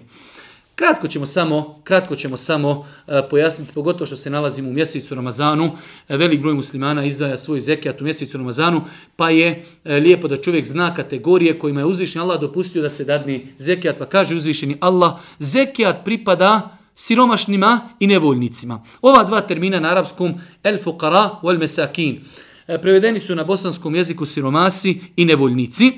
[0.81, 5.71] Kratko ćemo samo, kratko ćemo samo e, pojasniti, pogotovo što se nalazimo u mjesecu Ramazanu.
[6.09, 8.81] E, velik broj muslimana izdaja svoj zekijat u mjesecu Ramazanu,
[9.15, 13.03] pa je e, lijepo da čovjek zna kategorije kojima je uzvišen Allah dopustio da se
[13.03, 18.83] dadni zekijat, pa kaže uzvišeni Allah, zekijat pripada siromašnima i nevoljnicima.
[19.01, 22.23] Ova dva termina na arapskom, el fuqara wal mesakin,
[22.67, 25.91] e, prevedeni su na bosanskom jeziku siromasi i nevoljnici.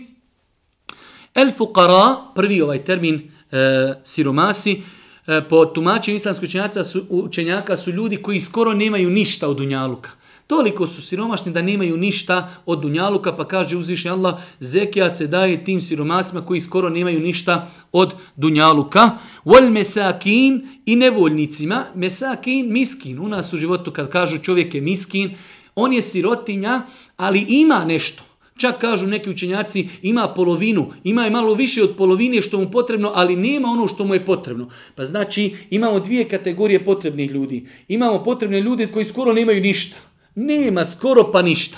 [1.36, 4.82] El fuqara, prvi ovaj termin, e, siromasi,
[5.28, 10.10] e, po tumačenju islamskog učenjaka su, učenjaka su ljudi koji skoro nemaju ništa od dunjaluka.
[10.48, 15.64] Toliko su siromašni da nemaju ništa od dunjaluka, pa kaže uzvišnji Allah, zekijat se daje
[15.64, 19.12] tim siromasima koji skoro nemaju ništa od dunjaluka.
[19.46, 21.86] Wal mesakin i nevoljnicima.
[21.96, 23.20] Mesakin, miskin.
[23.20, 25.36] U nas u životu kad kažu čovjek je miskin,
[25.76, 26.82] on je sirotinja,
[27.18, 28.24] ali ima nešto.
[28.58, 33.12] Čak kažu neki učenjaci ima polovinu, ima i malo više od polovine što mu potrebno,
[33.16, 34.70] ali nema ono što mu je potrebno.
[34.96, 37.68] Pa znači imamo dvije kategorije potrebnih ljudi.
[37.88, 39.98] Imamo potrebne ljude koji skoro nemaju ništa.
[40.36, 41.78] Nema skoro pa ništa.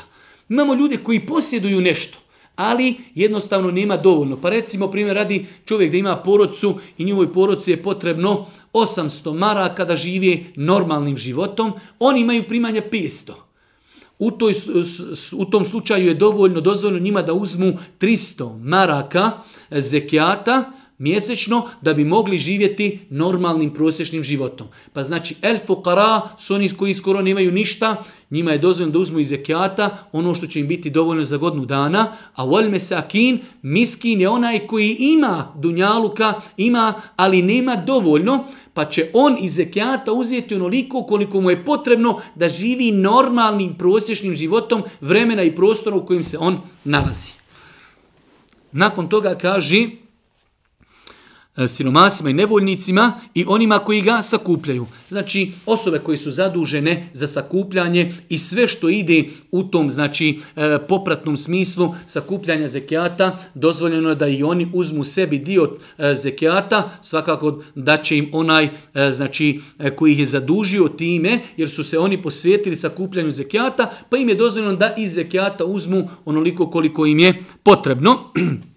[0.50, 2.20] Imamo ljude koji posjeduju nešto,
[2.56, 4.38] ali jednostavno nema dovoljno.
[4.42, 9.86] Pa recimo, primjer, radi čovjek da ima porodcu i njihovoj porodci je potrebno 800 maraka
[9.86, 13.45] da žive normalnim životom, oni imaju primanja 500.
[14.20, 14.54] U, toj,
[15.34, 19.32] u tom slučaju je dovoljno, dozvoljno njima da uzmu 300 maraka
[19.70, 24.68] e, zekijata mjesečno da bi mogli živjeti normalnim prosječnim životom.
[24.94, 29.20] Pa znači el fuqara su oni koji skoro nemaju ništa, njima je dozvoljeno da uzmu
[29.20, 34.22] iz zekijata ono što će im biti dovoljno za godnu dana, a wal mesakin, miskin
[34.22, 38.46] je onaj koji ima dunjaluka, ima, ali nema dovoljno,
[38.76, 44.36] pa će on iz zekijata uzeti onoliko koliko mu je potrebno da živi normalnim prosječnim
[44.36, 47.32] životom vremena i prostora u kojim se on nalazi.
[48.72, 49.88] Nakon toga kaže
[51.58, 54.86] E, siromasima i nevoljnicima i onima koji ga sakupljaju.
[55.10, 60.78] Znači, osobe koji su zadužene za sakupljanje i sve što ide u tom, znači, e,
[60.88, 67.64] popratnom smislu sakupljanja zekijata, dozvoljeno je da i oni uzmu sebi dio e, zekijata, svakako
[67.76, 68.70] da će im onaj,
[69.12, 69.62] znači,
[69.96, 74.36] koji ih je zadužio time, jer su se oni posvetili sakupljanju zekijata, pa im je
[74.36, 78.20] dozvoljeno da iz zekijata uzmu onoliko koliko im je potrebno.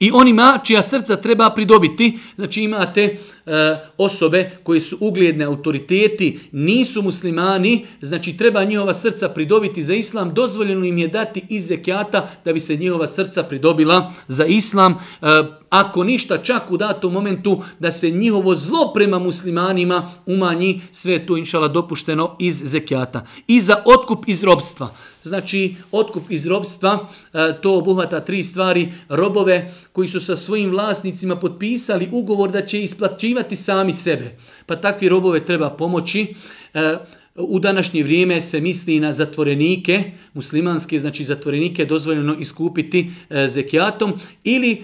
[0.00, 7.02] I onima čija srca treba pridobiti, znači imate e, osobe koji su ugljedne autoriteti, nisu
[7.02, 12.52] muslimani, znači treba njihova srca pridobiti za islam, dozvoljeno im je dati iz zekijata da
[12.52, 14.92] bi se njihova srca pridobila za islam.
[14.92, 15.26] E,
[15.70, 21.36] ako ništa čak u datom momentu da se njihovo zlo prema muslimanima umanji, sve to
[21.36, 23.26] inšala dopušteno iz zekijata.
[23.46, 24.94] I za otkup iz robstva.
[25.26, 28.92] Znači, otkup iz robstva, e, to obuhvata tri stvari.
[29.08, 34.36] Robove koji su sa svojim vlasnicima potpisali ugovor da će isplaćivati sami sebe.
[34.66, 36.34] Pa takvi robove treba pomoći.
[36.74, 36.96] E,
[37.38, 40.02] U današnje vrijeme se misli na zatvorenike,
[40.34, 44.12] muslimanske, znači zatvorenike dozvoljeno iskupiti e, zekijatom
[44.44, 44.78] ili e,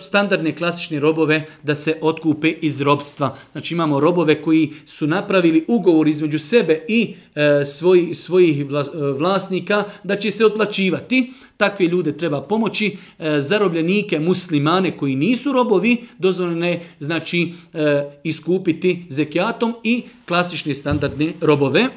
[0.00, 3.36] standardne klasične robove da se otkupe iz robstva.
[3.52, 8.98] Znači imamo robove koji su napravili ugovor između sebe i e, svoj, svojih vla, e,
[8.98, 11.32] vlasnika da će se otplaćivati.
[11.56, 12.96] Takve ljude treba pomoći.
[13.18, 21.32] E, zarobljenike, muslimane koji nisu robovi, dozvoljeno je znači, e, iskupiti zekijatom i klasične standardne
[21.40, 21.88] robove.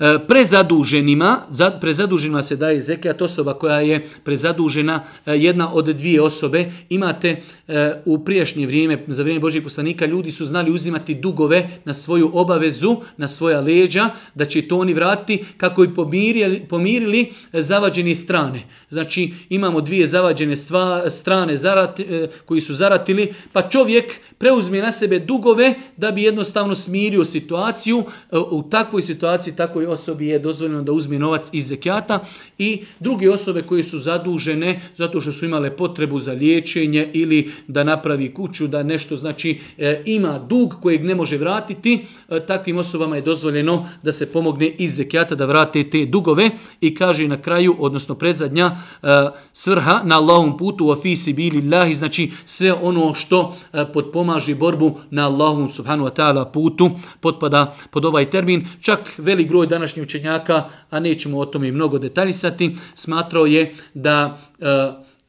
[0.00, 6.22] E, prezaduženima, prezaduženima, prezaduženima se daje zekijat osoba koja je prezadužena e, jedna od dvije
[6.22, 6.70] osobe.
[6.88, 11.94] Imate e, u priješnje vrijeme, za vrijeme Božih poslanika, ljudi su znali uzimati dugove na
[11.94, 18.14] svoju obavezu, na svoja leđa, da će to oni vratiti kako bi pomirili, pomirili zavađene
[18.14, 18.62] strane.
[18.90, 22.06] Znači imamo dvije zavađene stva, strane zarati,
[22.46, 28.04] koji su zaratili, pa čovjek preuzme na sebe dugove da bi jednostavno smirio situaciju.
[28.50, 32.24] U takvoj situaciji, takvoj osobi je dozvoljeno da uzme novac iz zekijata
[32.58, 37.84] i druge osobe koje su zadužene zato što su imale potrebu za liječenje ili da
[37.84, 43.16] napravi kuću, da nešto znači e, ima dug kojeg ne može vratiti, e, takvim osobama
[43.16, 47.76] je dozvoljeno da se pomogne iz zekijata da vrate te dugove i kaže na kraju,
[47.78, 49.06] odnosno predzadnja e,
[49.52, 54.98] svrha na Allahom putu u afisi bili lahi, znači sve ono što e, podpomaži borbu
[55.10, 58.66] na Allahom subhanu wa ta'ala putu potpada pod ovaj termin.
[58.80, 64.66] Čak velik broj današnjih učenjaka, a nećemo o tome mnogo detaljisati, smatrao je da e,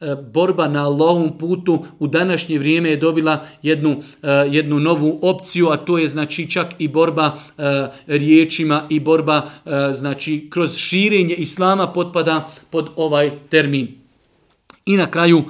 [0.00, 5.68] e borba na Allahom putu u današnje vrijeme je dobila jednu, e, jednu novu opciju,
[5.68, 9.42] a to je znači čak i borba e, riječima i borba
[9.92, 14.00] znači kroz širenje islama potpada pod ovaj termin.
[14.86, 15.44] I na kraju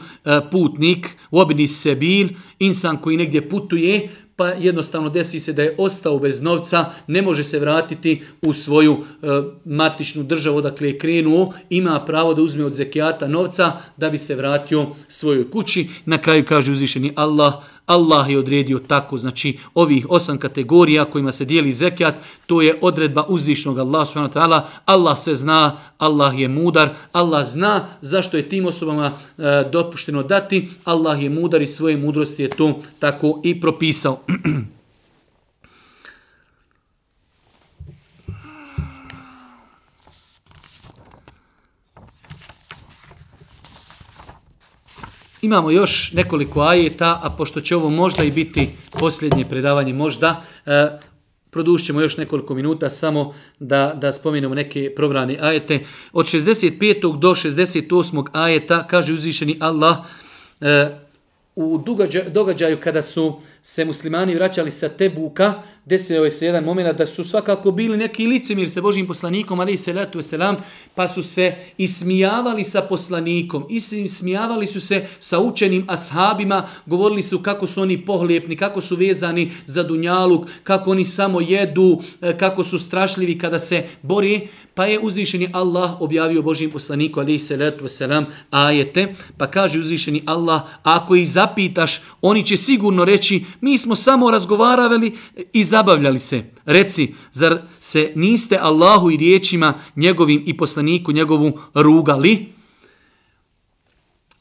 [0.51, 2.29] putnik, obni sebil,
[2.59, 4.09] insan koji negdje putuje,
[4.41, 8.97] pa jednostavno desi se da je ostao bez novca, ne može se vratiti u svoju
[8.97, 9.27] e,
[9.65, 14.35] matičnu državu odakle je krenuo, ima pravo da uzme od zekijata novca da bi se
[14.35, 15.89] vratio svojoj kući.
[16.05, 17.55] Na kraju kaže uzvišeni Allah,
[17.87, 22.15] Allah je odredio tako, znači ovih osam kategorija kojima se dijeli zekijat,
[22.47, 27.47] to je odredba uzvišnog Allah subhanahu wa ta'ala, Allah se zna, Allah je mudar, Allah
[27.47, 32.51] zna zašto je tim osobama e, dopušteno dati, Allah je mudar i svoje mudrosti je
[32.51, 34.21] to tako i propisao.
[45.43, 50.99] Imamo još nekoliko ajeta, a pošto će ovo možda i biti posljednje predavanje, možda, e,
[51.51, 55.81] produšćemo još nekoliko minuta samo da, da spomenemo neke probrane ajete.
[56.13, 57.19] Od 65.
[57.19, 58.27] do 68.
[58.33, 59.97] ajeta kaže uzvišeni Allah,
[60.61, 60.89] e,
[61.57, 61.85] u
[62.31, 67.71] događaju kada su se muslimani vraćali sa Tebuka, desio se jedan moment da su svakako
[67.71, 70.57] bili neki licemir sa Božim poslanikom, ali se letu selam,
[70.95, 73.67] pa su se ismijavali sa poslanikom,
[74.05, 79.51] ismijavali su se sa učenim ashabima, govorili su kako su oni pohlijepni, kako su vezani
[79.67, 84.99] za dunjaluk, kako oni samo jedu, e, kako su strašljivi kada se bori, pa je
[84.99, 91.17] uzvišeni Allah objavio Božim poslaniku, ali se letu selam, ajete, pa kaže uzvišeni Allah, ako
[91.17, 95.17] ih zapitaš, oni će sigurno reći, mi smo samo razgovarali
[95.53, 96.43] i zabavljali se.
[96.65, 102.53] Reci, zar se niste Allahu i riječima njegovim i poslaniku njegovu rugali?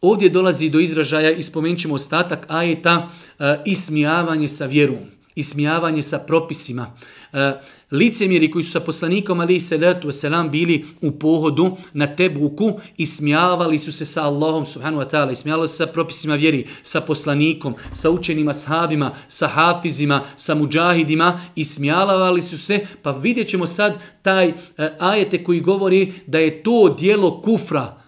[0.01, 4.97] Ovdje dolazi do izražaja, ispomenut ćemo ostatak ajeta, e, ismijavanje sa vjerom,
[5.36, 6.93] ismijavanje sa propisima.
[7.34, 7.53] E,
[7.91, 13.05] Licemjeri koji su sa poslanikom ali se letu selam bili u pohodu na Tebuku i
[13.05, 17.01] smijavali su se sa Allahom subhanahu wa ta'ala i smijavali se sa propisima vjeri, sa
[17.01, 23.67] poslanikom, sa učenima sahabima, sa hafizima, sa muđahidima i smijavali su se, pa vidjet ćemo
[23.67, 24.53] sad taj e,
[24.99, 27.99] ajete koji govori da je to dijelo kufra,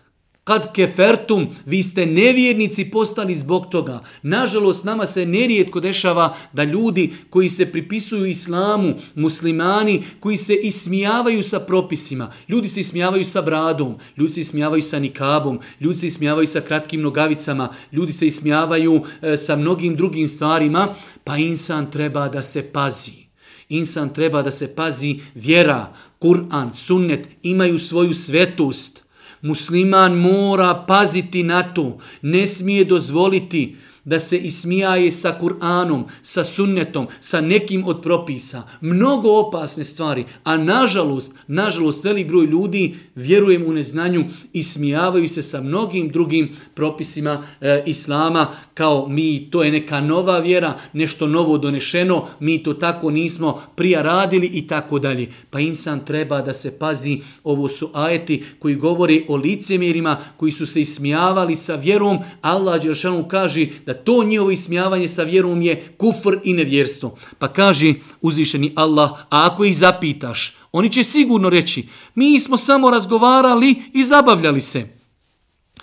[0.51, 4.01] Kad kefertum, vi ste nevjernici postali zbog toga.
[4.21, 11.43] Nažalost, nama se nerijetko dešava da ljudi koji se pripisuju islamu, muslimani, koji se ismijavaju
[11.43, 16.47] sa propisima, ljudi se ismijavaju sa bradom, ljudi se ismijavaju sa nikabom, ljudi se ismijavaju
[16.47, 20.87] sa kratkim nogavicama, ljudi se ismijavaju e, sa mnogim drugim stvarima,
[21.23, 23.23] pa insan treba da se pazi.
[23.69, 29.01] Insan treba da se pazi vjera, Kur'an, sunnet, imaju svoju svetost.
[29.41, 33.75] Musliman mora paziti na to, ne smije dozvoliti
[34.05, 38.63] da se ismijaje sa Kur'anom, sa sunnetom, sa nekim od propisa.
[38.81, 45.41] Mnogo opasne stvari, a nažalost, nažalost, velik broj ljudi vjerujem u neznanju i smijavaju se
[45.41, 51.57] sa mnogim drugim propisima e, Islama kao mi, to je neka nova vjera, nešto novo
[51.57, 55.29] donešeno, mi to tako nismo prija radili i tako dalje.
[55.49, 60.65] Pa insan treba da se pazi, ovo su ajeti koji govore o licemjerima koji su
[60.65, 66.37] se ismijavali sa vjerom, Allah Đeršanu kaže da to njihovo ismijavanje sa vjerom je kufr
[66.43, 67.17] i nevjerstvo.
[67.39, 72.91] Pa kaže uzvišeni Allah, a ako ih zapitaš, oni će sigurno reći, mi smo samo
[72.91, 75.01] razgovarali i zabavljali se.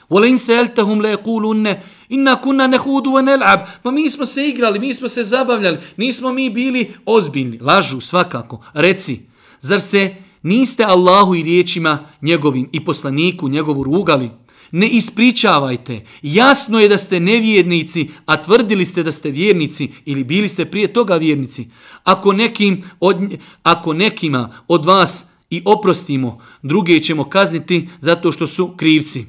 [0.09, 3.67] Vole se eltehum le kulunne, inna kunna nehudu wa nel'ab.
[3.85, 7.59] Ma mi smo se igrali, mi smo se zabavljali, nismo mi bili ozbiljni.
[7.59, 8.65] Lažu svakako.
[8.75, 9.21] Reci,
[9.61, 14.31] zar se niste Allahu i riječima njegovim i poslaniku njegovu rugali?
[14.72, 16.06] Ne ispričavajte.
[16.22, 20.94] Jasno je da ste nevjernici, a tvrdili ste da ste vjernici ili bili ste prije
[20.94, 21.68] toga vjernici.
[22.04, 23.18] Ako, nekim od,
[23.64, 29.26] ako nekima od vas i oprostimo, druge ćemo kazniti zato što su krivci.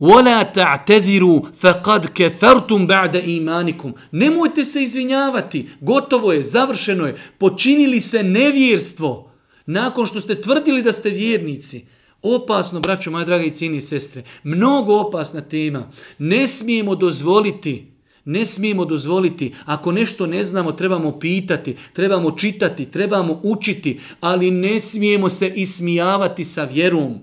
[0.00, 5.68] وَلَا تَعْتَذِرُوا فَقَدْ كَفَرْتُمْ بَعْدَ إِيمَانِكُمْ Nemojte se izvinjavati.
[5.80, 7.16] Gotovo je, završeno je.
[7.38, 9.30] Počinili se nevjerstvo.
[9.70, 11.86] nakon što ste tvrdili da ste vjernici,
[12.25, 17.95] opasno, braćo moja draga i cijeni sestre, mnogo opasna tema, ne smijemo dozvoliti
[18.25, 24.79] Ne smijemo dozvoliti, ako nešto ne znamo, trebamo pitati, trebamo čitati, trebamo učiti, ali ne
[24.79, 27.19] smijemo se ismijavati sa vjerom.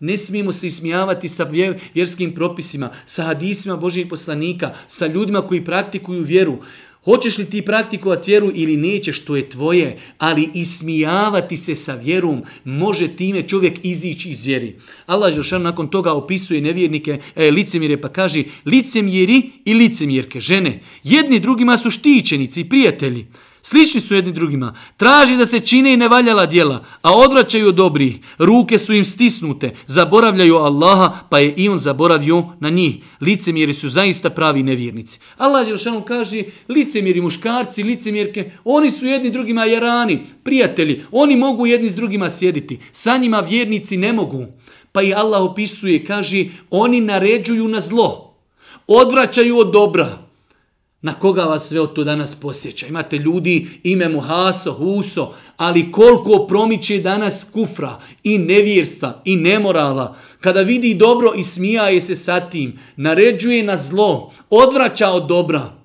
[0.00, 1.50] Ne smijemo se ismijavati sa
[1.94, 6.58] vjerskim propisima, sa hadisima Božih poslanika, sa ljudima koji praktikuju vjeru.
[7.04, 12.42] Hoćeš li ti praktikovati vjeru ili nećeš, to je tvoje, ali ismijavati se sa vjerom
[12.64, 14.76] može time čovjek izići iz vjeri.
[15.06, 21.40] Allah Želšan nakon toga opisuje nevjernike, e, licemjere, pa kaže licemjeri i licemjerke, žene, jedni
[21.40, 23.26] drugima su štićenici i prijatelji.
[23.68, 24.74] Slični su jedni drugima.
[24.96, 28.16] Traži da se čine i nevaljala djela, a odvraćaju dobrih.
[28.38, 32.96] Ruke su im stisnute, zaboravljaju Allaha, pa je i on zaboravio na njih.
[33.20, 35.20] Licemjeri su zaista pravi nevjernici.
[35.36, 41.02] Allah Đelšanom kaže, licemjeri muškarci, licemjerke, oni su jedni drugima jarani, prijatelji.
[41.12, 42.78] Oni mogu jedni s drugima sjediti.
[42.92, 44.46] Sa njima vjernici ne mogu.
[44.92, 48.34] Pa i Allah opisuje, kaže, oni naređuju na zlo.
[48.86, 50.27] Odvraćaju od dobra.
[51.02, 52.86] Na koga vas sve to danas posjeća?
[52.86, 60.16] Imate ljudi, ime mu Haso, Huso, ali koliko promiče danas kufra i nevjerstva i nemorala.
[60.40, 65.77] Kada vidi dobro i smijaje se sa tim, naređuje na zlo, odvraća od dobra.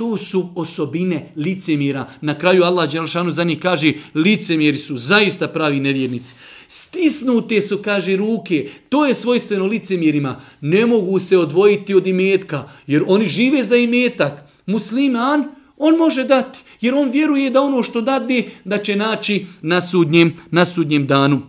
[0.00, 2.06] To su osobine licemira.
[2.20, 6.34] Na kraju Allah Đelšanu za njih kaže, licemiri su zaista pravi nevjernici.
[6.68, 8.68] Stisnute su, kaže, ruke.
[8.88, 10.40] To je svojstveno licemirima.
[10.60, 14.44] Ne mogu se odvojiti od imetka, jer oni žive za imetak.
[14.66, 15.44] Musliman,
[15.76, 20.36] on može dati, jer on vjeruje da ono što dadi, da će naći na sudnjem,
[20.50, 21.42] na sudnjem danu.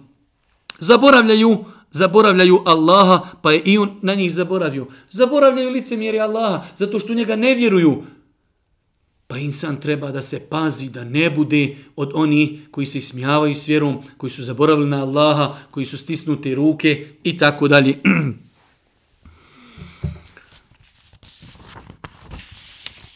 [0.80, 4.88] Zaboravljaju zaboravljaju Allaha, pa je i on na njih zaboravio.
[5.10, 8.04] Zaboravljaju licemjeri Allaha, zato što njega ne vjeruju.
[9.32, 13.68] Pa insan treba da se pazi, da ne bude od onih koji se smijavaju s
[13.68, 17.98] vjerom, koji su zaboravili na Allaha, koji su stisnute ruke i tako dalje.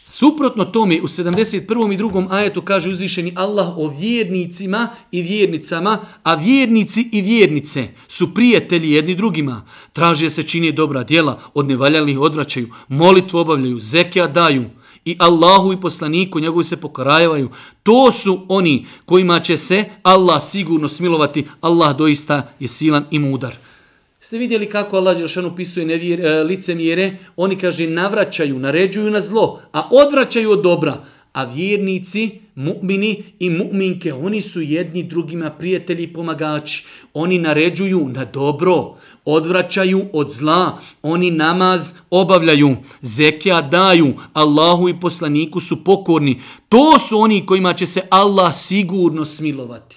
[0.04, 1.94] Suprotno tome, u 71.
[1.94, 2.26] i 2.
[2.30, 9.14] ajetu kaže uzvišeni Allah o vjernicima i vjernicama, a vjernici i vjernice su prijatelji jedni
[9.14, 9.66] drugima.
[9.92, 14.64] Traže se čini dobra djela, od nevaljalih odvraćaju, molitvu obavljaju, zekija daju
[15.06, 17.50] i Allahu i poslaniku njegovi se pokarajavaju.
[17.82, 21.46] To su oni kojima će se Allah sigurno smilovati.
[21.60, 23.56] Allah doista je silan i mudar.
[24.20, 27.16] Ste vidjeli kako Allah Đelšanu pisuje nevjer, e, lice mjere?
[27.36, 31.04] Oni, kaže, navraćaju, naređuju na zlo, a odvraćaju od dobra.
[31.36, 36.84] A vjernici, mu'mini i mu'minke, oni su jedni drugima prijatelji i pomagači.
[37.14, 45.60] Oni naređuju na dobro, odvraćaju od zla, oni namaz obavljaju, zekija daju, Allahu i poslaniku
[45.60, 46.40] su pokorni.
[46.68, 49.96] To su oni kojima će se Allah sigurno smilovati.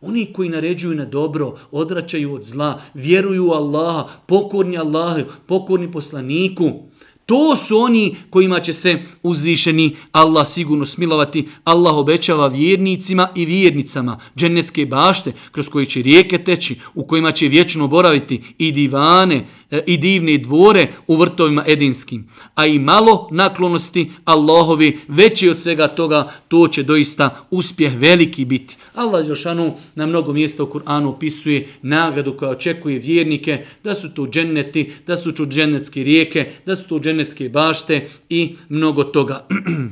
[0.00, 6.89] Oni koji naređuju na dobro, odračaju od zla, vjeruju u Allaha, pokorni Allahu, pokorni poslaniku.
[7.30, 11.48] To su oni kojima će se uzvišeni Allah sigurno smilovati.
[11.64, 17.48] Allah obećava vjernicima i vjernicama džennetske bašte kroz koje će rijeke teći, u kojima će
[17.48, 22.28] vječno boraviti i divane, E, i divne dvore u vrtovima edinskim.
[22.54, 28.76] A i malo naklonosti Allahovi veći od svega toga, to će doista uspjeh veliki biti.
[28.94, 34.26] Allah Jošanu na mnogo mjesta u Kur'anu opisuje nagradu koja očekuje vjernike, da su tu
[34.26, 39.46] dženneti, da su tu džennetske rijeke, da su tu džennetske bašte i mnogo toga.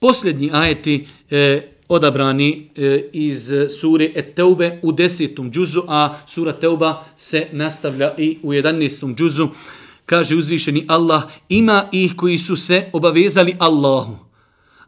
[0.00, 7.46] Posljednji ajeti e, odabrani e, iz sure Et-Teube u desetom džuzu, a sura Teuba se
[7.52, 9.48] nastavlja i u jedanestom džuzu.
[10.06, 14.16] Kaže uzvišeni Allah, ima ih koji su se obavezali Allahu.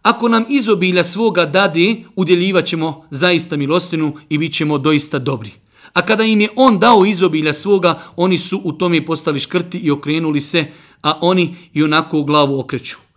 [0.03, 5.51] Ako nam izobilja svoga dadi, udjeljivat ćemo zaista milostinu i bit ćemo doista dobri.
[5.93, 9.91] A kada im je on dao izobilja svoga, oni su u tome postali škrti i
[9.91, 10.65] okrenuli se,
[11.03, 13.08] a oni i onako u glavu okreću.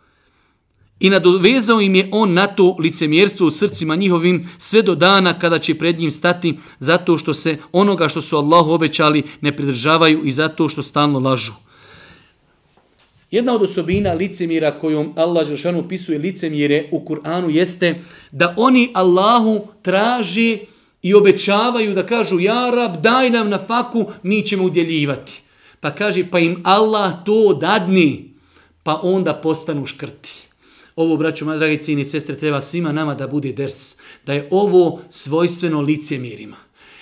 [1.02, 5.60] I nadovezao im je on na to licemjerstvo u srcima njihovim sve do dana kada
[5.60, 10.32] će pred njim stati zato što se onoga što su Allahu obećali ne pridržavaju i
[10.32, 11.54] zato što stalno lažu.
[13.32, 18.02] Jedna od osobina licemjera kojom Allah Žešanu opisuje licemjere u Kur'anu jeste
[18.32, 20.60] da oni Allahu traži
[21.02, 25.42] i obećavaju da kažu Ja rab daj nam na faku mi ćemo udjeljivati.
[25.80, 28.34] Pa kaže pa im Allah to dadni
[28.84, 30.51] pa onda postanu škrti.
[30.96, 33.96] Ovo, braćo, dragi cijeni sestre, treba svima nama da bude ders.
[34.26, 36.58] Da je ovo svojstveno lice mirima.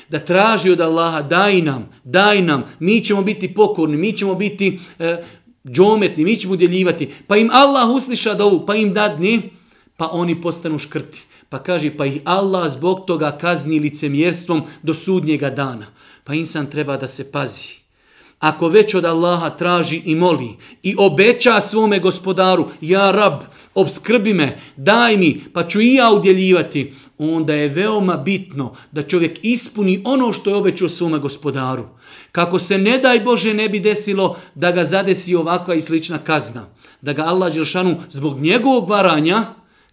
[0.10, 4.80] Da traži od Allaha, daj nam, daj nam, mi ćemo biti pokorni, mi ćemo biti
[5.00, 5.24] e,
[5.68, 7.10] džometni, mi ćemo udjeljivati.
[7.28, 9.42] Pa im Allah usliša da ovu, pa im dadni,
[9.98, 11.26] pa oni postanu škrti.
[11.50, 15.88] Pa kaže, pa ih Allah zbog toga kazni licemjerstvom do sudnjega dana.
[16.24, 17.79] Pa insan treba da se pazi.
[18.40, 23.34] Ako već od Allaha traži i moli i obeća svome gospodaru, ja rab,
[23.76, 29.40] obskrbi me, daj mi, pa ću i ja udjeljivati, onda je veoma bitno da čovjek
[29.42, 31.84] ispuni ono što je obećao svome gospodaru.
[32.32, 36.66] Kako se ne daj Bože ne bi desilo da ga zadesi ovakva i slična kazna.
[37.02, 39.46] Da ga Allah Đelšanu zbog njegovog varanja,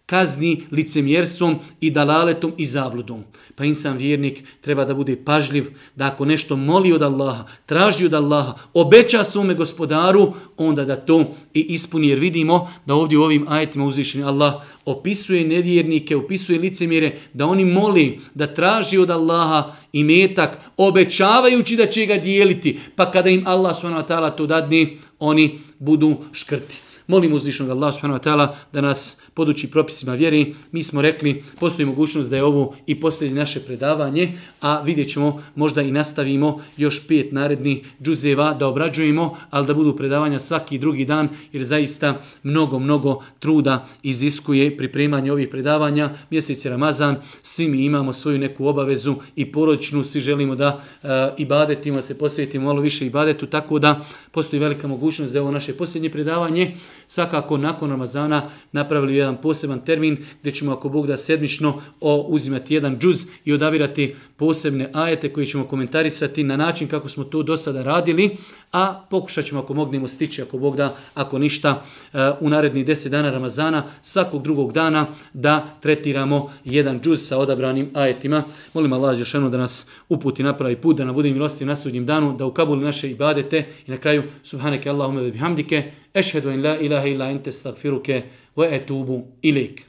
[0.06, 3.24] kazni licemjerstvom i dalaletom i zabludom.
[3.54, 8.14] Pa insan vjernik treba da bude pažljiv, da ako nešto moli od Allaha, traži od
[8.14, 12.08] Allaha, obeća svome gospodaru, onda da to i ispuni.
[12.08, 14.54] Jer vidimo da ovdje u ovim ajetima uzvišeni Allah
[14.84, 21.86] opisuje nevjernike, opisuje licemjere, da oni moli, da traži od Allaha i metak, obećavajući da
[21.86, 22.78] će ga dijeliti.
[22.96, 24.36] Pa kada im Allah s.w.t.
[24.36, 24.86] to dadne,
[25.18, 26.78] oni budu škrti.
[27.06, 28.30] Molim uzvišnog Allah s.w.t.
[28.72, 30.54] da nas podući propisima vjeri.
[30.72, 35.42] Mi smo rekli, postoji mogućnost da je ovo i posljednje naše predavanje, a vidjet ćemo,
[35.54, 41.04] možda i nastavimo još pet narednih džuzeva da obrađujemo, ali da budu predavanja svaki drugi
[41.04, 46.10] dan, jer zaista mnogo, mnogo truda iziskuje pripremanje ovih predavanja.
[46.30, 51.08] Mjesec je Ramazan, svi mi imamo svoju neku obavezu i poročnu, svi želimo da eh,
[51.08, 54.00] uh, ibadetimo, se posvetimo malo više ibadetu, tako da
[54.30, 56.74] postoji velika mogućnost da je ovo naše posljednje predavanje.
[57.06, 62.74] Svakako nakon Ramazana napravili jedan poseban termin gdje ćemo ako Bog da sedmično o, uzimati
[62.74, 67.56] jedan džuz i odabirati posebne ajete koje ćemo komentarisati na način kako smo to do
[67.56, 68.36] sada radili,
[68.72, 71.82] a pokušat ćemo ako mognemo stići, ako Bog da, ako ništa,
[72.12, 77.90] e, u narednih deset dana Ramazana, svakog drugog dana da tretiramo jedan džuz sa odabranim
[77.94, 78.42] ajetima.
[78.74, 82.36] Molim Allah Žešanu da nas uputi napravi put, da nam bude milosti na sudnjim danu,
[82.36, 87.30] da ukabuli naše ibadete i na kraju, subhaneke Allahume bihamdike, ešhedu in la ilaha illa
[87.30, 88.22] ente stagfiruke,
[88.56, 89.86] وأتوب إليك.